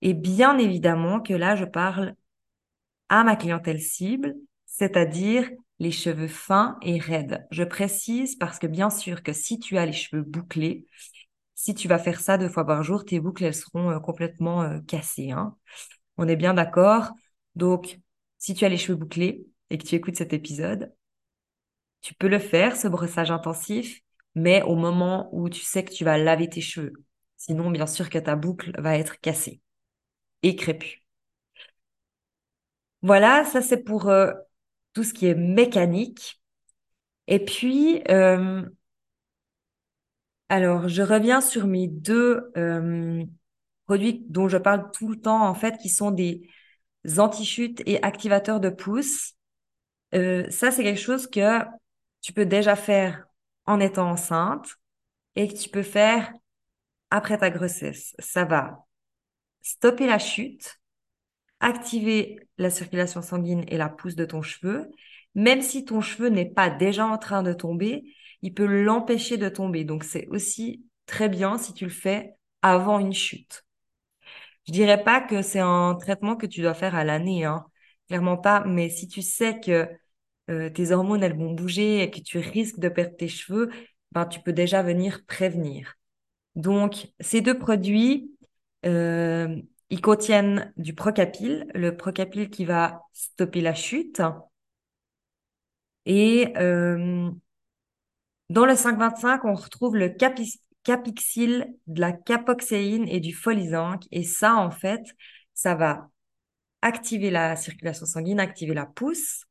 Et 0.00 0.14
bien 0.14 0.58
évidemment 0.58 1.20
que 1.20 1.34
là, 1.34 1.56
je 1.56 1.64
parle 1.64 2.14
à 3.08 3.24
ma 3.24 3.36
clientèle 3.36 3.80
cible, 3.80 4.34
c'est-à-dire 4.66 5.50
les 5.78 5.90
cheveux 5.90 6.28
fins 6.28 6.78
et 6.82 6.98
raides. 6.98 7.46
Je 7.50 7.64
précise 7.64 8.36
parce 8.36 8.58
que 8.58 8.66
bien 8.66 8.90
sûr 8.90 9.22
que 9.22 9.32
si 9.32 9.58
tu 9.58 9.78
as 9.78 9.86
les 9.86 9.92
cheveux 9.92 10.22
bouclés, 10.22 10.86
si 11.54 11.74
tu 11.74 11.88
vas 11.88 11.98
faire 11.98 12.20
ça 12.20 12.38
deux 12.38 12.48
fois 12.48 12.66
par 12.66 12.82
jour, 12.82 13.04
tes 13.04 13.20
boucles, 13.20 13.44
elles 13.44 13.54
seront 13.54 13.90
euh, 13.90 14.00
complètement 14.00 14.62
euh, 14.62 14.80
cassées. 14.80 15.30
Hein. 15.30 15.56
On 16.16 16.26
est 16.26 16.36
bien 16.36 16.54
d'accord. 16.54 17.10
Donc, 17.54 18.00
si 18.38 18.54
tu 18.54 18.64
as 18.64 18.68
les 18.68 18.76
cheveux 18.76 18.96
bouclés 18.96 19.46
et 19.70 19.78
que 19.78 19.86
tu 19.86 19.94
écoutes 19.94 20.16
cet 20.16 20.32
épisode, 20.32 20.92
tu 22.02 22.14
peux 22.14 22.28
le 22.28 22.38
faire, 22.38 22.76
ce 22.76 22.88
brossage 22.88 23.30
intensif, 23.30 24.00
mais 24.34 24.62
au 24.62 24.74
moment 24.74 25.28
où 25.32 25.48
tu 25.48 25.60
sais 25.62 25.84
que 25.84 25.92
tu 25.92 26.04
vas 26.04 26.18
laver 26.18 26.48
tes 26.48 26.60
cheveux. 26.60 26.92
Sinon, 27.36 27.70
bien 27.70 27.86
sûr 27.86 28.10
que 28.10 28.18
ta 28.18 28.36
boucle 28.36 28.72
va 28.80 28.98
être 28.98 29.20
cassée 29.20 29.60
et 30.42 30.56
crépue. 30.56 31.02
Voilà, 33.02 33.44
ça 33.44 33.62
c'est 33.62 33.82
pour 33.82 34.08
euh, 34.08 34.32
tout 34.94 35.04
ce 35.04 35.12
qui 35.14 35.26
est 35.26 35.34
mécanique. 35.34 36.40
Et 37.26 37.44
puis, 37.44 38.02
euh, 38.10 38.62
alors, 40.48 40.88
je 40.88 41.02
reviens 41.02 41.40
sur 41.40 41.66
mes 41.66 41.88
deux 41.88 42.52
euh, 42.56 43.24
produits 43.86 44.24
dont 44.28 44.48
je 44.48 44.58
parle 44.58 44.90
tout 44.92 45.08
le 45.08 45.20
temps, 45.20 45.46
en 45.46 45.54
fait, 45.54 45.78
qui 45.78 45.88
sont 45.88 46.10
des 46.10 46.48
anti-chutes 47.18 47.82
et 47.86 48.02
activateurs 48.02 48.60
de 48.60 48.70
pouce. 48.70 49.34
ça, 50.12 50.70
c'est 50.70 50.82
quelque 50.82 51.00
chose 51.00 51.26
que 51.26 51.64
tu 52.22 52.32
peux 52.32 52.46
déjà 52.46 52.76
faire 52.76 53.26
en 53.66 53.80
étant 53.80 54.10
enceinte 54.10 54.76
et 55.36 55.48
que 55.48 55.54
tu 55.54 55.68
peux 55.68 55.82
faire 55.82 56.32
après 57.10 57.36
ta 57.38 57.50
grossesse. 57.50 58.14
Ça 58.18 58.44
va 58.44 58.86
stopper 59.60 60.06
la 60.06 60.18
chute, 60.18 60.80
activer 61.60 62.40
la 62.58 62.70
circulation 62.70 63.22
sanguine 63.22 63.64
et 63.68 63.76
la 63.76 63.88
pousse 63.88 64.16
de 64.16 64.24
ton 64.24 64.42
cheveu. 64.42 64.90
Même 65.34 65.62
si 65.62 65.84
ton 65.84 66.00
cheveu 66.00 66.28
n'est 66.28 66.50
pas 66.50 66.70
déjà 66.70 67.06
en 67.06 67.18
train 67.18 67.42
de 67.42 67.52
tomber, 67.52 68.04
il 68.42 68.54
peut 68.54 68.66
l'empêcher 68.66 69.36
de 69.36 69.48
tomber. 69.48 69.84
Donc 69.84 70.04
c'est 70.04 70.26
aussi 70.28 70.86
très 71.06 71.28
bien 71.28 71.58
si 71.58 71.74
tu 71.74 71.84
le 71.84 71.90
fais 71.90 72.34
avant 72.62 72.98
une 72.98 73.12
chute. 73.12 73.64
Je 74.66 74.72
dirais 74.72 75.02
pas 75.02 75.20
que 75.20 75.42
c'est 75.42 75.60
un 75.60 75.94
traitement 75.96 76.36
que 76.36 76.46
tu 76.46 76.60
dois 76.62 76.74
faire 76.74 76.94
à 76.94 77.04
l'année, 77.04 77.44
hein. 77.44 77.66
Clairement 78.08 78.36
pas. 78.36 78.64
Mais 78.64 78.90
si 78.90 79.08
tu 79.08 79.22
sais 79.22 79.58
que 79.60 79.88
euh, 80.50 80.70
tes 80.70 80.92
hormones, 80.92 81.22
elles 81.22 81.36
vont 81.36 81.52
bouger 81.52 82.02
et 82.02 82.10
que 82.10 82.20
tu 82.20 82.38
risques 82.38 82.78
de 82.78 82.88
perdre 82.88 83.16
tes 83.16 83.28
cheveux, 83.28 83.70
ben, 84.12 84.26
tu 84.26 84.40
peux 84.40 84.52
déjà 84.52 84.82
venir 84.82 85.24
prévenir. 85.26 85.94
Donc, 86.54 87.08
ces 87.20 87.40
deux 87.40 87.58
produits, 87.58 88.30
euh, 88.84 89.56
ils 89.90 90.00
contiennent 90.00 90.72
du 90.76 90.94
Procapil, 90.94 91.66
le 91.74 91.96
Procapil 91.96 92.50
qui 92.50 92.64
va 92.64 93.02
stopper 93.12 93.60
la 93.60 93.74
chute. 93.74 94.20
Et 96.04 96.52
euh, 96.56 97.30
dans 98.50 98.66
le 98.66 98.76
525, 98.76 99.44
on 99.44 99.54
retrouve 99.54 99.96
le 99.96 100.08
Capixil, 100.84 101.74
de 101.86 102.00
la 102.00 102.12
capoxéine 102.12 103.08
et 103.08 103.20
du 103.20 103.32
folizinc. 103.32 104.04
Et 104.10 104.24
ça, 104.24 104.56
en 104.56 104.70
fait, 104.70 105.02
ça 105.54 105.74
va 105.74 106.10
activer 106.82 107.30
la 107.30 107.56
circulation 107.56 108.04
sanguine, 108.04 108.40
activer 108.40 108.74
la 108.74 108.86
pousse 108.86 109.46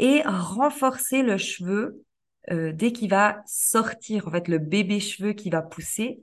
et 0.00 0.22
renforcer 0.24 1.22
le 1.22 1.36
cheveu 1.36 2.02
euh, 2.50 2.72
dès 2.72 2.90
qu'il 2.90 3.10
va 3.10 3.42
sortir. 3.46 4.26
En 4.26 4.30
fait, 4.30 4.48
le 4.48 4.58
bébé 4.58 4.98
cheveu 4.98 5.34
qui 5.34 5.50
va 5.50 5.60
pousser, 5.60 6.20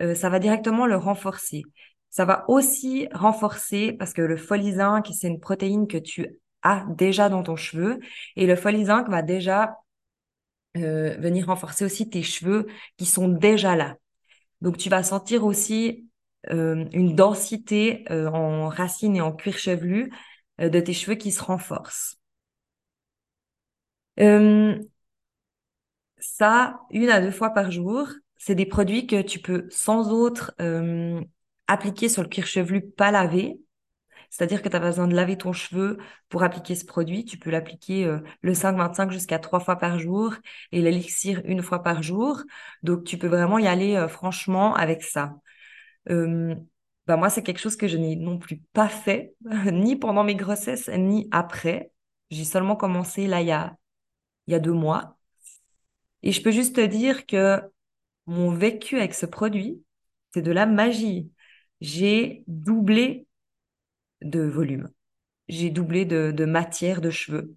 euh, 0.00 0.16
ça 0.16 0.28
va 0.28 0.40
directement 0.40 0.84
le 0.84 0.96
renforcer. 0.96 1.62
Ça 2.10 2.24
va 2.24 2.44
aussi 2.48 3.08
renforcer 3.12 3.92
parce 3.92 4.12
que 4.12 4.20
le 4.20 4.36
folizinc, 4.36 5.06
c'est 5.12 5.28
une 5.28 5.38
protéine 5.38 5.86
que 5.86 5.96
tu 5.96 6.40
as 6.62 6.84
déjà 6.88 7.28
dans 7.28 7.44
ton 7.44 7.54
cheveu 7.54 8.00
et 8.34 8.46
le 8.46 8.56
folizinc 8.56 9.08
va 9.08 9.22
déjà 9.22 9.76
euh, 10.76 11.16
venir 11.18 11.46
renforcer 11.46 11.84
aussi 11.84 12.10
tes 12.10 12.24
cheveux 12.24 12.66
qui 12.96 13.06
sont 13.06 13.28
déjà 13.28 13.76
là. 13.76 13.96
Donc, 14.60 14.76
tu 14.76 14.90
vas 14.90 15.02
sentir 15.02 15.44
aussi 15.44 16.06
une 16.50 17.14
densité 17.14 18.04
en 18.10 18.68
racines 18.68 19.14
et 19.14 19.20
en 19.20 19.30
cuir 19.30 19.58
chevelu 19.58 20.10
de 20.58 20.80
tes 20.80 20.94
cheveux 20.94 21.16
qui 21.16 21.32
se 21.32 21.42
renforcent. 21.42 22.19
Euh, 24.18 24.78
ça, 26.18 26.80
une 26.90 27.08
à 27.10 27.20
deux 27.20 27.30
fois 27.30 27.50
par 27.50 27.70
jour, 27.70 28.08
c'est 28.36 28.54
des 28.54 28.66
produits 28.66 29.06
que 29.06 29.22
tu 29.22 29.38
peux 29.40 29.66
sans 29.70 30.12
autre 30.12 30.54
euh, 30.60 31.20
appliquer 31.66 32.08
sur 32.08 32.22
le 32.22 32.28
cuir 32.28 32.46
chevelu 32.46 32.82
pas 32.82 33.10
lavé. 33.10 33.60
C'est-à-dire 34.30 34.62
que 34.62 34.68
tu 34.68 34.76
as 34.76 34.80
besoin 34.80 35.08
de 35.08 35.14
laver 35.14 35.36
ton 35.38 35.52
cheveu 35.52 35.98
pour 36.28 36.42
appliquer 36.44 36.74
ce 36.76 36.84
produit. 36.84 37.24
Tu 37.24 37.38
peux 37.38 37.50
l'appliquer 37.50 38.04
euh, 38.06 38.20
le 38.42 38.54
5-25 38.54 39.10
jusqu'à 39.10 39.38
trois 39.38 39.60
fois 39.60 39.76
par 39.76 39.98
jour 39.98 40.34
et 40.72 40.82
l'élixir 40.82 41.42
une 41.44 41.62
fois 41.62 41.82
par 41.82 42.02
jour. 42.02 42.42
Donc, 42.82 43.04
tu 43.04 43.18
peux 43.18 43.28
vraiment 43.28 43.58
y 43.58 43.66
aller 43.66 44.06
franchement 44.08 44.74
avec 44.74 45.02
ça. 45.02 45.34
bah 47.06 47.16
moi, 47.16 47.30
c'est 47.30 47.42
quelque 47.42 47.58
chose 47.58 47.76
que 47.76 47.88
je 47.88 47.96
n'ai 47.96 48.16
non 48.16 48.38
plus 48.38 48.58
pas 48.72 48.88
fait, 48.88 49.34
ni 49.72 49.96
pendant 49.96 50.24
mes 50.24 50.34
grossesses, 50.36 50.88
ni 50.88 51.28
après. 51.32 51.92
J'ai 52.30 52.44
seulement 52.44 52.76
commencé 52.76 53.26
là 53.26 53.40
il 53.40 53.48
y 53.48 53.52
a 53.52 53.76
il 54.50 54.52
y 54.52 54.56
a 54.56 54.60
deux 54.60 54.72
mois. 54.72 55.16
Et 56.22 56.32
je 56.32 56.42
peux 56.42 56.50
juste 56.50 56.76
te 56.76 56.80
dire 56.84 57.26
que 57.26 57.60
mon 58.26 58.50
vécu 58.52 58.96
avec 58.98 59.14
ce 59.14 59.26
produit, 59.26 59.82
c'est 60.34 60.42
de 60.42 60.52
la 60.52 60.66
magie. 60.66 61.30
J'ai 61.80 62.44
doublé 62.48 63.26
de 64.22 64.40
volume. 64.42 64.90
J'ai 65.48 65.70
doublé 65.70 66.04
de, 66.04 66.44
matière 66.44 67.00
de 67.00 67.10
cheveux. 67.10 67.54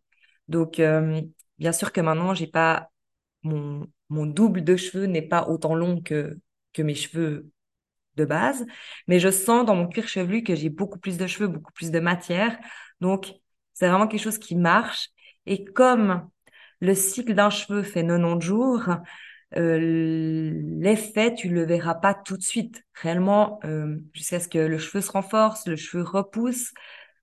Donc, 0.47 0.79
euh, 0.79 1.21
bien 1.57 1.71
sûr 1.71 1.91
que 1.91 2.01
maintenant, 2.01 2.33
j'ai 2.33 2.47
pas 2.47 2.89
mon, 3.43 3.87
mon 4.09 4.25
double 4.25 4.63
de 4.63 4.75
cheveux 4.75 5.05
n'est 5.05 5.21
pas 5.27 5.47
autant 5.49 5.75
long 5.75 6.01
que, 6.01 6.39
que 6.73 6.81
mes 6.81 6.95
cheveux 6.95 7.49
de 8.15 8.25
base, 8.25 8.65
mais 9.07 9.19
je 9.19 9.31
sens 9.31 9.65
dans 9.65 9.75
mon 9.75 9.87
cuir 9.87 10.07
chevelu 10.07 10.43
que 10.43 10.55
j'ai 10.55 10.69
beaucoup 10.69 10.99
plus 10.99 11.17
de 11.17 11.25
cheveux, 11.27 11.47
beaucoup 11.47 11.73
plus 11.73 11.91
de 11.91 11.99
matière. 11.99 12.57
Donc, 13.01 13.33
c'est 13.73 13.87
vraiment 13.87 14.07
quelque 14.07 14.21
chose 14.21 14.37
qui 14.37 14.55
marche. 14.55 15.09
Et 15.47 15.65
comme 15.65 16.29
le 16.83 16.95
cycle 16.95 17.33
d'un 17.33 17.49
cheveu 17.49 17.81
fait 17.81 18.05
90 18.05 18.45
jours, 18.45 18.89
euh, 19.55 20.51
l'effet, 20.81 21.33
tu 21.33 21.47
le 21.47 21.63
verras 21.63 21.95
pas 21.95 22.13
tout 22.13 22.35
de 22.35 22.43
suite. 22.43 22.83
Réellement, 22.93 23.61
euh, 23.63 23.97
jusqu'à 24.13 24.41
ce 24.41 24.49
que 24.49 24.57
le 24.57 24.77
cheveu 24.77 24.99
se 24.99 25.11
renforce, 25.11 25.65
le 25.65 25.77
cheveu 25.77 26.03
repousse, 26.03 26.73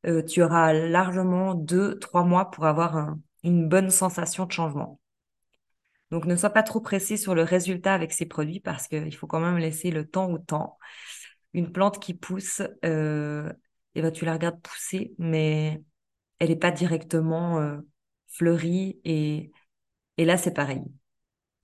euh, 0.07 0.23
tu 0.23 0.43
auras 0.43 0.73
largement 0.73 1.55
deux, 1.55 1.99
trois 1.99 2.25
mois 2.25 2.51
pour 2.51 2.65
avoir 2.65 3.15
une 3.45 3.69
bonne 3.69 3.91
sensation 3.91 4.47
de 4.47 4.53
changement. 4.53 4.99
Donc, 6.11 6.25
ne 6.25 6.37
sois 6.37 6.51
pas 6.51 6.63
trop 6.63 6.81
pressé 6.81 7.19
sur 7.19 7.35
le 7.35 7.43
résultat 7.43 7.93
avec 7.93 8.13
ces 8.13 8.25
produits 8.25 8.61
parce 8.61 8.89
qu'il 8.89 9.15
faut 9.15 9.27
quand 9.27 9.41
même 9.41 9.59
laisser 9.59 9.91
le 9.91 10.07
temps 10.09 10.31
au 10.31 10.39
temps. 10.39 10.79
Une 11.53 11.71
plante 11.71 12.01
qui 12.01 12.15
pousse, 12.15 12.63
et 12.83 14.03
ben, 14.03 14.11
tu 14.11 14.25
la 14.25 14.33
regardes 14.33 14.61
pousser, 14.63 15.13
mais 15.19 15.83
elle 16.39 16.49
n'est 16.49 16.57
pas 16.57 16.71
directement 16.71 17.81
fleurie 18.31 19.01
et, 19.05 19.53
et 20.19 20.25
là, 20.25 20.37
c'est 20.39 20.55
pareil. 20.55 20.83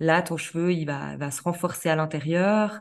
Là, 0.00 0.22
ton 0.22 0.36
cheveu, 0.36 0.72
il 0.72 0.86
va, 0.86 1.16
va 1.16 1.30
se 1.30 1.42
renforcer 1.42 1.88
à 1.88 1.96
l'intérieur 1.96 2.80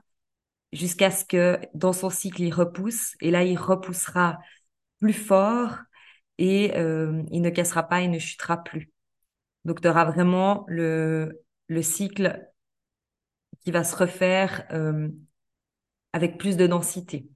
jusqu'à 0.74 1.12
ce 1.12 1.25
que 1.25 1.60
dans 1.74 1.94
son 1.94 2.10
cycle, 2.10 2.42
il 2.42 2.54
repousse. 2.54 3.15
Et 3.22 3.32
là, 3.32 3.44
il 3.44 3.58
repoussera 3.58 4.39
plus 5.00 5.13
fort 5.13 5.77
et 6.38 6.77
euh, 6.77 7.24
il 7.32 7.42
ne 7.42 7.50
cassera 7.50 7.84
pas, 7.84 8.01
il 8.01 8.12
ne 8.12 8.20
chutera 8.20 8.63
plus. 8.63 8.92
Donc, 9.65 9.82
tu 9.82 9.89
auras 9.89 10.06
vraiment 10.06 10.65
le, 10.68 11.42
le 11.68 11.82
cycle 11.82 12.48
qui 13.62 13.72
va 13.72 13.84
se 13.84 13.96
refaire 13.98 14.65
euh, 14.72 15.10
avec 16.13 16.39
plus 16.39 16.58
de 16.58 16.65
densité. 16.65 17.27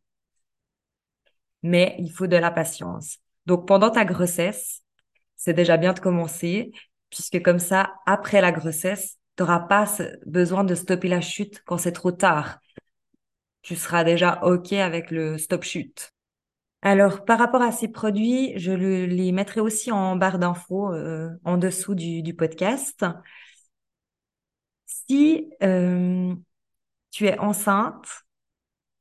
Mais 1.64 1.96
il 2.00 2.12
faut 2.12 2.28
de 2.28 2.38
la 2.38 2.52
patience. 2.52 3.18
Donc, 3.46 3.68
pendant 3.68 3.90
ta 3.90 4.06
grossesse, 4.06 4.84
c'est 5.40 5.54
déjà 5.54 5.78
bien 5.78 5.94
de 5.94 6.00
commencer, 6.02 6.72
puisque 7.10 7.42
comme 7.42 7.60
ça, 7.60 7.96
après 8.06 8.42
la 8.42 8.52
grossesse, 8.52 9.18
tu 9.38 9.44
n'auras 9.44 9.62
pas 9.62 9.86
besoin 10.26 10.66
de 10.66 10.76
stopper 10.76 11.08
la 11.08 11.22
chute 11.22 11.64
quand 11.66 11.78
c'est 11.78 11.94
trop 11.94 12.12
tard. 12.12 12.60
Tu 13.62 13.76
seras 13.78 14.04
déjà 14.04 14.42
OK 14.44 14.74
avec 14.74 15.12
le 15.12 15.38
stop 15.38 15.64
chute. 15.64 16.14
Alors, 16.82 17.24
par 17.24 17.40
rapport 17.40 17.62
à 17.62 17.72
ces 17.72 17.88
produits, 17.88 18.52
je 18.58 18.72
les 18.74 19.32
mettrai 19.32 19.62
aussi 19.62 19.92
en 19.92 20.18
barre 20.18 20.40
d'infos 20.40 20.94
euh, 20.94 21.30
en 21.46 21.58
dessous 21.58 21.96
du, 21.96 22.34
podcast. 22.34 23.06
Si 24.86 25.50
euh, 25.64 26.36
tu 27.12 27.28
es 27.28 27.40
enceinte 27.40 28.26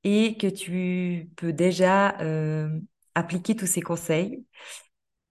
et 0.04 0.36
que 0.36 0.46
tu 0.46 1.30
peux 1.36 1.52
déjà 1.52 2.18
euh, 2.20 2.80
appliquer 3.14 3.56
tous 3.56 3.66
ces 3.66 3.80
conseils, 3.82 4.44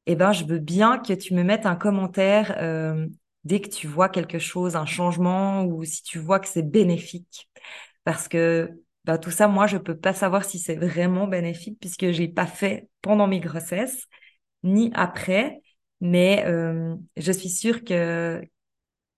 eh 0.08 0.16
ben, 0.16 0.32
je 0.34 0.46
veux 0.46 0.60
bien 0.60 1.00
que 1.00 1.14
tu 1.14 1.34
me 1.36 1.44
mettes 1.44 1.66
un 1.66 1.76
commentaire 1.76 2.58
dès 3.44 3.62
que 3.62 3.70
tu 3.70 3.88
vois 3.88 4.10
quelque 4.10 4.40
chose, 4.40 4.76
un 4.76 4.86
changement 4.86 5.64
ou 5.66 5.84
si 5.86 6.04
tu 6.04 6.20
vois 6.20 6.40
que 6.40 6.48
c'est 6.48 6.64
bénéfique. 6.70 7.50
Parce 8.04 8.28
que 8.28 8.72
bah, 9.06 9.18
tout 9.18 9.32
ça, 9.32 9.48
moi, 9.48 9.68
je 9.68 9.78
peux 9.78 9.98
pas 9.98 10.14
savoir 10.14 10.44
si 10.46 10.60
c'est 10.60 10.76
vraiment 10.76 11.28
bénéfique 11.28 11.80
puisque 11.80 12.12
je 12.12 12.20
l'ai 12.20 12.28
pas 12.28 12.46
fait 12.48 12.90
pendant 13.02 13.28
mes 13.28 13.40
grossesses 13.40 14.06
ni 14.64 14.92
après. 14.96 15.62
Mais 16.02 16.44
euh, 16.48 16.96
je 17.18 17.32
suis 17.32 17.50
sûre 17.50 17.84
que, 17.84 18.42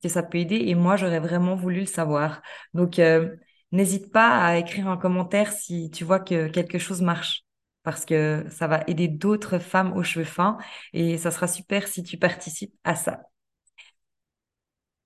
que 0.04 0.10
ça 0.10 0.24
peut 0.24 0.38
aider 0.40 0.58
et 0.58 0.76
moi, 0.76 0.98
j'aurais 0.98 1.20
vraiment 1.20 1.56
voulu 1.56 1.82
le 1.82 1.86
savoir. 1.88 2.42
Donc, 2.74 3.00
euh, 3.00 3.36
n'hésite 3.72 4.12
pas 4.12 4.44
à 4.46 4.58
écrire 4.58 4.88
un 4.88 4.98
commentaire 4.98 5.52
si 5.52 5.90
tu 5.92 6.04
vois 6.06 6.20
que 6.20 6.48
quelque 6.50 6.80
chose 6.80 7.02
marche 7.02 7.46
parce 7.84 8.06
que 8.06 8.46
ça 8.50 8.68
va 8.68 8.84
aider 8.88 9.08
d'autres 9.08 9.60
femmes 9.60 9.94
aux 9.94 10.04
cheveux 10.04 10.26
fins 10.26 10.58
et 10.94 11.18
ça 11.18 11.32
sera 11.32 11.48
super 11.48 11.88
si 11.88 12.04
tu 12.04 12.18
participes 12.18 12.76
à 12.84 12.96
ça. 12.96 13.22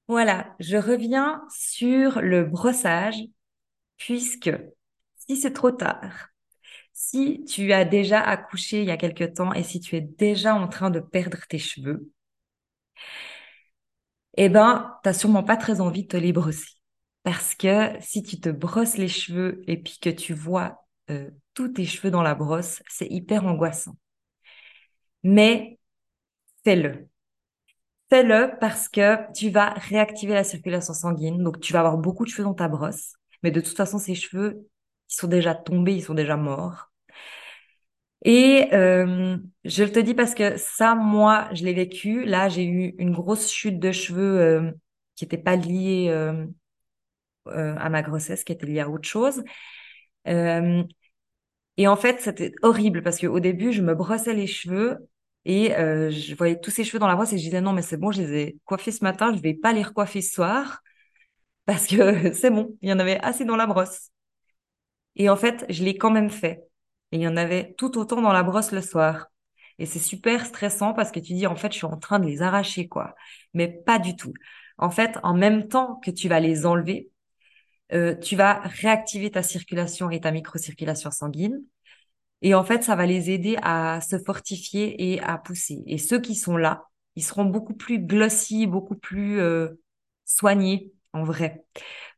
Voilà, 0.07 0.55
je 0.59 0.77
reviens 0.77 1.43
sur 1.49 2.21
le 2.21 2.43
brossage 2.45 3.15
puisque 3.97 4.51
si 5.17 5.37
c'est 5.37 5.53
trop 5.53 5.71
tard, 5.71 6.29
si 6.93 7.45
tu 7.45 7.73
as 7.73 7.85
déjà 7.85 8.21
accouché 8.21 8.81
il 8.81 8.87
y 8.87 8.91
a 8.91 8.97
quelque 8.97 9.23
temps 9.25 9.53
et 9.53 9.63
si 9.63 9.79
tu 9.81 9.95
es 9.97 10.01
déjà 10.01 10.55
en 10.55 10.67
train 10.69 10.91
de 10.91 10.99
perdre 11.01 11.39
tes 11.49 11.59
cheveux, 11.59 12.11
eh 14.37 14.49
ben, 14.49 14.97
t'as 15.03 15.13
sûrement 15.13 15.43
pas 15.43 15.57
très 15.57 15.81
envie 15.81 16.03
de 16.03 16.07
te 16.07 16.17
les 16.17 16.33
brosser. 16.33 16.67
Parce 17.23 17.55
que 17.55 17.89
si 18.01 18.23
tu 18.23 18.39
te 18.39 18.49
brosses 18.49 18.97
les 18.97 19.07
cheveux 19.07 19.63
et 19.67 19.77
puis 19.81 19.97
que 20.01 20.09
tu 20.09 20.33
vois 20.33 20.85
euh, 21.09 21.29
tous 21.53 21.69
tes 21.69 21.85
cheveux 21.85 22.11
dans 22.11 22.23
la 22.23 22.35
brosse, 22.35 22.81
c'est 22.89 23.07
hyper 23.07 23.45
angoissant. 23.45 23.95
Mais 25.23 25.79
fais-le. 26.63 27.07
Fais-le 28.09 28.51
parce 28.59 28.89
que 28.89 29.31
tu 29.33 29.49
vas 29.49 29.71
réactiver 29.71 30.33
la 30.33 30.43
circulation 30.43 30.93
sanguine. 30.93 31.43
Donc, 31.43 31.59
tu 31.59 31.73
vas 31.73 31.79
avoir 31.79 31.97
beaucoup 31.97 32.25
de 32.25 32.29
cheveux 32.29 32.43
dans 32.43 32.53
ta 32.53 32.67
brosse. 32.67 33.15
Mais 33.41 33.51
de 33.51 33.61
toute 33.61 33.75
façon, 33.75 33.97
ces 33.97 34.15
cheveux, 34.15 34.67
ils 35.09 35.15
sont 35.15 35.27
déjà 35.27 35.55
tombés, 35.55 35.95
ils 35.95 36.03
sont 36.03 36.13
déjà 36.13 36.37
morts. 36.37 36.91
Et 38.25 38.69
euh, 38.73 39.37
je 39.65 39.83
te 39.83 39.99
dis 39.99 40.13
parce 40.13 40.33
que 40.33 40.57
ça, 40.57 40.95
moi, 40.95 41.49
je 41.53 41.63
l'ai 41.65 41.73
vécu. 41.73 42.23
Là, 42.23 42.49
j'ai 42.49 42.65
eu 42.65 42.95
une 42.97 43.11
grosse 43.11 43.51
chute 43.51 43.79
de 43.79 43.91
cheveux 43.91 44.39
euh, 44.39 44.71
qui 45.15 45.25
n'était 45.25 45.37
pas 45.37 45.55
liée 45.55 46.07
euh, 46.09 46.45
à 47.45 47.89
ma 47.89 48.01
grossesse, 48.01 48.43
qui 48.43 48.53
était 48.53 48.65
liée 48.65 48.79
à 48.79 48.89
autre 48.89 49.07
chose. 49.07 49.43
Et 51.77 51.87
en 51.87 51.95
fait, 51.95 52.21
c'était 52.21 52.53
horrible 52.61 53.01
parce 53.03 53.19
qu'au 53.19 53.39
début, 53.39 53.73
je 53.73 53.81
me 53.81 53.95
brossais 53.95 54.33
les 54.33 54.47
cheveux 54.47 54.97
et 55.45 55.69
je 55.69 56.35
voyais 56.35 56.59
tous 56.59 56.71
ces 56.71 56.83
cheveux 56.83 56.99
dans 56.99 57.07
la 57.07 57.15
brosse 57.15 57.33
et 57.33 57.37
je 57.37 57.43
disais 57.43 57.61
non, 57.61 57.73
mais 57.73 57.81
c'est 57.81 57.97
bon, 57.97 58.11
je 58.11 58.21
les 58.21 58.33
ai 58.41 58.57
coiffés 58.65 58.91
ce 58.91 59.03
matin, 59.03 59.33
je 59.35 59.41
vais 59.41 59.53
pas 59.55 59.73
les 59.73 59.83
recoiffer 59.83 60.21
ce 60.21 60.33
soir 60.33 60.81
parce 61.65 61.87
que 61.87 62.33
c'est 62.35 62.51
bon, 62.51 62.77
il 62.81 62.89
y 62.89 62.93
en 62.93 62.99
avait 62.99 63.19
assez 63.21 63.45
dans 63.45 63.55
la 63.57 63.67
brosse. 63.67 64.11
Et 65.15 65.29
en 65.29 65.35
fait, 65.35 65.65
je 65.69 65.83
l'ai 65.83 65.97
quand 65.97 66.11
même 66.11 66.29
fait. 66.29 66.63
Et 67.11 67.17
il 67.17 67.21
y 67.21 67.27
en 67.27 67.37
avait 67.37 67.73
tout 67.77 67.97
autant 67.97 68.21
dans 68.21 68.33
la 68.33 68.43
brosse 68.43 68.71
le 68.71 68.81
soir. 68.81 69.27
Et 69.79 69.85
c'est 69.85 69.99
super 69.99 70.45
stressant 70.45 70.93
parce 70.93 71.11
que 71.11 71.19
tu 71.19 71.33
dis, 71.33 71.47
en 71.47 71.55
fait, 71.55 71.71
je 71.71 71.77
suis 71.77 71.85
en 71.85 71.97
train 71.97 72.19
de 72.19 72.25
les 72.25 72.41
arracher, 72.41 72.87
quoi. 72.87 73.15
Mais 73.53 73.67
pas 73.67 73.99
du 73.99 74.15
tout. 74.15 74.33
En 74.77 74.89
fait, 74.89 75.17
en 75.23 75.33
même 75.35 75.67
temps 75.67 75.97
que 76.03 76.11
tu 76.11 76.27
vas 76.29 76.39
les 76.39 76.65
enlever, 76.65 77.09
euh, 77.93 78.15
tu 78.15 78.35
vas 78.35 78.59
réactiver 78.61 79.31
ta 79.31 79.43
circulation 79.43 80.09
et 80.09 80.21
ta 80.21 80.31
microcirculation 80.31 81.11
sanguine. 81.11 81.61
Et 82.41 82.53
en 82.55 82.63
fait, 82.63 82.83
ça 82.83 82.95
va 82.95 83.05
les 83.05 83.31
aider 83.31 83.57
à 83.61 84.01
se 84.01 84.19
fortifier 84.19 85.13
et 85.13 85.21
à 85.21 85.37
pousser. 85.37 85.83
Et 85.87 85.97
ceux 85.97 86.19
qui 86.19 86.35
sont 86.35 86.57
là, 86.57 86.85
ils 87.15 87.23
seront 87.23 87.45
beaucoup 87.45 87.73
plus 87.73 87.99
glossy, 87.99 88.67
beaucoup 88.67 88.95
plus 88.95 89.39
euh, 89.39 89.69
soignés 90.25 90.91
en 91.13 91.23
vrai. 91.23 91.65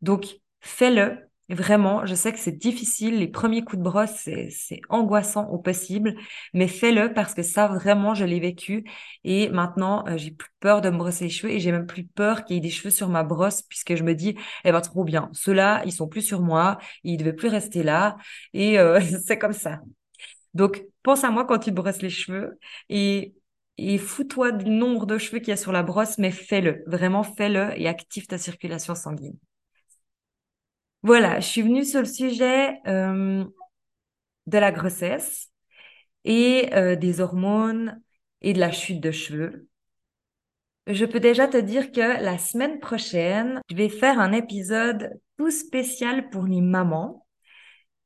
Donc, 0.02 0.38
fais-le. 0.62 1.25
Vraiment, 1.50 2.08
je 2.08 2.16
sais 2.16 2.34
que 2.34 2.40
c'est 2.40 2.58
difficile. 2.58 3.20
Les 3.20 3.28
premiers 3.28 3.64
coups 3.64 3.78
de 3.78 3.84
brosse, 3.84 4.28
c'est 4.50 4.82
angoissant 4.90 5.48
au 5.50 5.60
possible, 5.60 6.16
mais 6.54 6.68
fais-le 6.68 7.14
parce 7.14 7.36
que 7.36 7.44
ça, 7.44 7.68
vraiment, 7.68 8.16
je 8.16 8.26
l'ai 8.26 8.40
vécu. 8.40 8.84
Et 9.24 9.50
maintenant, 9.50 10.04
euh, 10.08 10.18
j'ai 10.18 10.32
plus 10.32 10.50
peur 10.60 10.82
de 10.82 10.90
me 10.90 10.98
brosser 10.98 11.26
les 11.26 11.30
cheveux 11.30 11.54
et 11.54 11.60
j'ai 11.60 11.72
même 11.72 11.86
plus 11.86 12.04
peur 12.04 12.46
qu'il 12.46 12.56
y 12.56 12.58
ait 12.58 12.62
des 12.62 12.72
cheveux 12.72 12.90
sur 12.90 13.10
ma 13.10 13.24
brosse 13.24 13.62
puisque 13.62 13.96
je 13.96 14.04
me 14.04 14.16
dis, 14.16 14.36
eh 14.64 14.72
ben, 14.72 14.82
trop 14.82 15.04
bien. 15.04 15.30
Ceux-là, 15.34 15.84
ils 15.86 15.92
sont 15.94 16.08
plus 16.08 16.24
sur 16.24 16.42
moi. 16.42 16.80
Ils 17.04 17.18
devaient 17.18 17.34
plus 17.34 17.50
rester 17.50 17.84
là. 17.84 18.18
Et 18.54 18.80
euh, 18.80 19.00
c'est 19.26 19.38
comme 19.38 19.54
ça. 19.54 19.82
Donc, 20.54 20.84
pense 21.04 21.24
à 21.24 21.32
moi 21.32 21.46
quand 21.46 21.60
tu 21.60 21.72
brosses 21.72 22.02
les 22.02 22.10
cheveux 22.10 22.60
et 22.90 23.36
et 23.78 23.98
fous-toi 23.98 24.54
du 24.54 24.70
nombre 24.70 25.06
de 25.06 25.18
cheveux 25.18 25.40
qu'il 25.40 25.50
y 25.50 25.52
a 25.52 25.58
sur 25.58 25.74
la 25.74 25.84
brosse, 25.84 26.18
mais 26.18 26.32
fais-le. 26.32 26.82
Vraiment, 26.88 27.24
fais-le 27.24 27.78
et 27.78 27.90
active 27.90 28.26
ta 28.26 28.38
circulation 28.38 28.96
sanguine. 28.96 29.38
Voilà, 31.06 31.40
je 31.40 31.46
suis 31.46 31.62
venue 31.62 31.86
sur 31.86 32.00
le 32.00 32.08
sujet 32.08 32.80
euh, 32.88 33.46
de 34.48 34.58
la 34.58 34.72
grossesse 34.72 35.52
et 36.24 36.74
euh, 36.74 36.96
des 36.96 37.22
hormones 37.22 38.02
et 38.42 38.54
de 38.54 38.60
la 38.60 38.72
chute 38.72 39.02
de 39.02 39.12
cheveux. 39.12 39.68
Je 40.88 41.06
peux 41.06 41.20
déjà 41.20 41.48
te 41.48 41.58
dire 41.58 41.92
que 41.92 42.00
la 42.00 42.40
semaine 42.40 42.80
prochaine, 42.80 43.62
je 43.70 43.76
vais 43.76 43.90
faire 43.90 44.20
un 44.20 44.32
épisode 44.32 45.12
tout 45.38 45.52
spécial 45.52 46.32
pour 46.32 46.48
les 46.48 46.62
mamans 46.62 47.28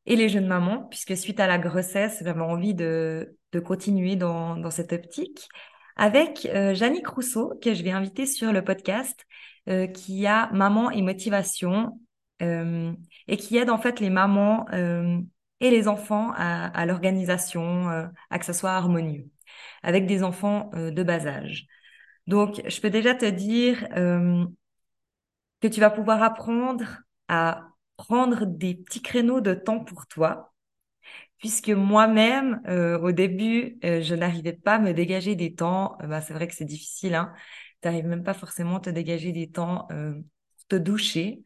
et 0.05 0.17
les 0.17 0.27
jeunes 0.27 0.47
mamans, 0.47 0.83
puisque 0.89 1.15
suite 1.15 1.39
à 1.39 1.47
la 1.47 1.57
grossesse, 1.57 2.21
j'avais 2.21 2.41
envie 2.41 2.73
de, 2.73 3.33
continuer 3.63 4.17
dans, 4.17 4.57
dans 4.57 4.71
cette 4.71 4.91
optique, 4.91 5.47
avec 5.95 6.45
euh, 6.47 6.73
Jannick 6.75 7.07
Rousseau, 7.07 7.57
que 7.61 7.73
je 7.73 7.81
vais 7.81 7.91
inviter 7.91 8.25
sur 8.25 8.51
le 8.51 8.61
podcast, 8.61 9.25
euh, 9.69 9.87
qui 9.87 10.27
a 10.27 10.51
Maman 10.51 10.91
et 10.91 11.01
Motivation, 11.01 11.97
euh, 12.41 12.93
et 13.27 13.37
qui 13.37 13.57
aide 13.57 13.69
en 13.69 13.77
fait 13.77 13.99
les 13.99 14.09
mamans 14.09 14.65
euh, 14.73 15.19
et 15.59 15.71
les 15.71 15.87
enfants 15.89 16.31
à, 16.35 16.85
l'organisation, 16.85 17.89
euh, 17.89 18.07
à 18.29 18.39
que 18.39 18.45
ce 18.45 18.53
soit 18.53 18.71
harmonieux, 18.71 19.27
avec 19.83 20.05
des 20.05 20.23
enfants 20.23 20.71
de 20.73 21.03
bas 21.03 21.27
âge. 21.27 21.67
Donc, 22.27 22.61
je 22.65 22.79
peux 22.79 22.89
déjà 22.89 23.13
te 23.13 23.25
dire 23.25 23.85
que 25.61 25.67
tu 25.67 25.81
vas 25.81 25.89
pouvoir 25.89 26.23
apprendre 26.23 27.01
à 27.27 27.67
prendre 27.97 28.45
des 28.45 28.75
petits 28.75 29.01
créneaux 29.01 29.41
de 29.41 29.53
temps 29.53 29.83
pour 29.83 30.07
toi, 30.07 30.53
puisque 31.39 31.69
moi-même, 31.69 32.61
au 33.03 33.11
début, 33.11 33.77
je 33.83 34.15
n'arrivais 34.15 34.53
pas 34.53 34.75
à 34.75 34.79
me 34.79 34.93
dégager 34.93 35.35
des 35.35 35.55
temps. 35.55 35.97
Bah, 36.07 36.21
c'est 36.21 36.33
vrai 36.33 36.47
que 36.47 36.55
c'est 36.55 36.63
difficile, 36.63 37.15
hein. 37.15 37.33
Tu 37.81 37.87
n'arrives 37.87 38.07
même 38.07 38.23
pas 38.23 38.33
forcément 38.33 38.77
à 38.77 38.81
te 38.81 38.89
dégager 38.89 39.33
des 39.33 39.49
temps 39.49 39.87
pour 39.89 40.67
te 40.69 40.75
doucher. 40.77 41.43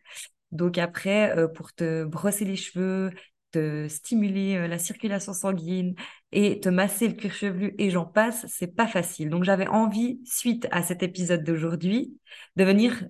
Donc 0.54 0.78
après, 0.78 1.36
pour 1.56 1.74
te 1.74 2.04
brosser 2.06 2.46
les 2.46 2.56
cheveux, 2.56 3.12
te 3.52 3.88
stimuler 3.88 4.68
la 4.68 4.80
circulation 4.80 5.34
sanguine 5.34 5.96
et 6.32 6.60
te 6.60 6.70
masser 6.70 7.08
le 7.08 7.13
cuir 7.13 7.34
chevelu 7.34 7.76
et 7.78 7.92
j'en 7.92 8.06
passe, 8.06 8.46
c'est 8.48 8.76
pas 8.76 8.88
facile. 8.88 9.30
Donc 9.30 9.44
j'avais 9.44 9.68
envie, 9.68 10.20
suite 10.26 10.68
à 10.72 10.82
cet 10.82 11.04
épisode 11.04 11.44
d'aujourd'hui, 11.44 12.18
de 12.56 12.63
venir, 12.63 13.04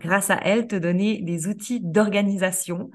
grâce 0.00 0.30
à 0.30 0.40
elle, 0.42 0.66
te 0.66 0.76
donner 0.76 1.22
des 1.22 1.46
outils 1.46 1.80
d'organisation. 1.80 2.90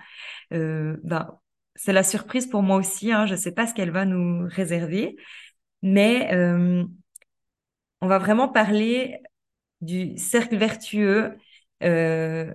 ben, 0.52 1.40
c'est 1.76 1.94
la 1.94 2.04
surprise 2.04 2.48
pour 2.48 2.62
moi 2.64 2.78
aussi. 2.78 3.12
Hein. 3.12 3.26
Je 3.26 3.34
ne 3.34 3.38
sais 3.38 3.52
pas 3.52 3.68
ce 3.68 3.74
qu'elle 3.74 3.92
va 3.92 4.06
nous 4.06 4.48
réserver, 4.48 5.16
mais 5.82 6.34
euh, 6.34 6.84
on 8.02 8.08
va 8.08 8.20
vraiment 8.20 8.50
parler 8.50 9.20
du 9.82 10.18
cercle 10.18 10.58
vertueux 10.58 11.38
euh, 11.84 12.54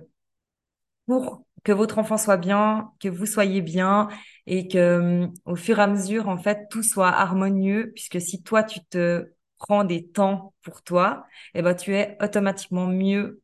pour 1.07 1.43
que 1.63 1.71
votre 1.71 1.97
enfant 1.97 2.17
soit 2.17 2.37
bien, 2.37 2.91
que 2.99 3.09
vous 3.09 3.25
soyez 3.25 3.61
bien 3.61 4.07
et 4.45 4.67
que 4.67 4.77
euh, 4.77 5.27
au 5.45 5.55
fur 5.55 5.79
et 5.79 5.81
à 5.81 5.87
mesure, 5.87 6.29
en 6.29 6.37
fait, 6.37 6.67
tout 6.69 6.83
soit 6.83 7.09
harmonieux, 7.09 7.91
puisque 7.95 8.21
si 8.21 8.43
toi, 8.43 8.63
tu 8.63 8.79
te 8.85 9.33
prends 9.57 9.83
des 9.83 10.07
temps 10.07 10.53
pour 10.61 10.83
toi, 10.83 11.25
eh 11.55 11.63
ben, 11.63 11.73
tu 11.73 11.95
es 11.95 12.15
automatiquement 12.21 12.85
mieux 12.87 13.41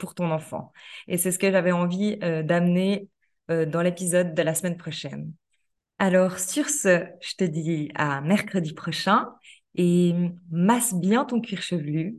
pour 0.00 0.16
ton 0.16 0.32
enfant. 0.32 0.72
Et 1.06 1.18
c'est 1.18 1.30
ce 1.30 1.38
que 1.38 1.50
j'avais 1.50 1.70
envie 1.70 2.16
d'amener 2.16 3.08
euh, 3.50 3.66
dans 3.66 3.82
l'épisode 3.82 4.34
de 4.34 4.42
la 4.42 4.54
semaine 4.54 4.76
prochaine. 4.76 5.32
Alors 5.98 6.38
sur 6.38 6.68
ce, 6.68 7.06
je 7.20 7.34
te 7.34 7.44
dis 7.44 7.90
à 7.96 8.20
mercredi 8.20 8.72
prochain 8.72 9.28
et 9.74 10.14
masse 10.50 10.94
bien 10.94 11.24
ton 11.24 11.40
cuir 11.40 11.60
chevelu, 11.60 12.18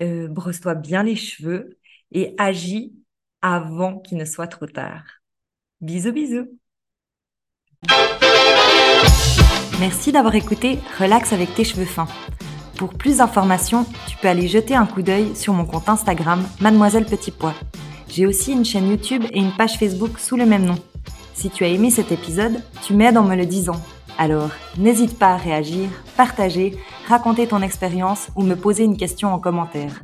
euh, 0.00 0.28
brosse-toi 0.28 0.74
bien 0.74 1.02
les 1.02 1.16
cheveux 1.16 1.78
et 2.10 2.34
agis 2.38 2.94
avant 3.54 3.98
qu'il 3.98 4.18
ne 4.18 4.24
soit 4.24 4.48
trop 4.48 4.66
tard. 4.66 5.02
Bisous 5.80 6.12
bisous. 6.12 6.48
Merci 9.78 10.10
d'avoir 10.10 10.34
écouté 10.34 10.78
Relax 10.98 11.32
avec 11.32 11.54
tes 11.54 11.64
cheveux 11.64 11.84
fins. 11.84 12.08
Pour 12.76 12.94
plus 12.94 13.18
d'informations, 13.18 13.86
tu 14.08 14.16
peux 14.16 14.28
aller 14.28 14.48
jeter 14.48 14.74
un 14.74 14.86
coup 14.86 15.02
d'œil 15.02 15.36
sur 15.36 15.52
mon 15.52 15.64
compte 15.64 15.88
Instagram 15.88 16.42
Mademoiselle 16.60 17.04
Petit 17.04 17.30
Pois. 17.30 17.54
J'ai 18.08 18.26
aussi 18.26 18.52
une 18.52 18.64
chaîne 18.64 18.88
YouTube 18.88 19.24
et 19.32 19.38
une 19.38 19.52
page 19.52 19.78
Facebook 19.78 20.18
sous 20.18 20.36
le 20.36 20.46
même 20.46 20.64
nom. 20.64 20.78
Si 21.34 21.50
tu 21.50 21.64
as 21.64 21.68
aimé 21.68 21.90
cet 21.90 22.10
épisode, 22.12 22.62
tu 22.82 22.94
m'aides 22.94 23.18
en 23.18 23.22
me 23.22 23.36
le 23.36 23.46
disant. 23.46 23.80
Alors, 24.18 24.50
n'hésite 24.78 25.18
pas 25.18 25.34
à 25.34 25.36
réagir, 25.36 25.88
partager, 26.16 26.76
raconter 27.06 27.46
ton 27.46 27.62
expérience 27.62 28.28
ou 28.34 28.42
me 28.42 28.56
poser 28.56 28.84
une 28.84 28.96
question 28.96 29.32
en 29.32 29.38
commentaire. 29.38 30.02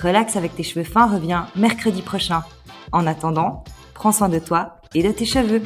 Relax 0.00 0.36
avec 0.36 0.54
tes 0.54 0.62
cheveux 0.62 0.84
fins 0.84 1.06
revient 1.06 1.42
mercredi 1.54 2.02
prochain. 2.02 2.42
En 2.92 3.06
attendant, 3.06 3.64
prends 3.94 4.12
soin 4.12 4.28
de 4.28 4.38
toi 4.38 4.76
et 4.94 5.02
de 5.02 5.10
tes 5.10 5.24
cheveux. 5.24 5.62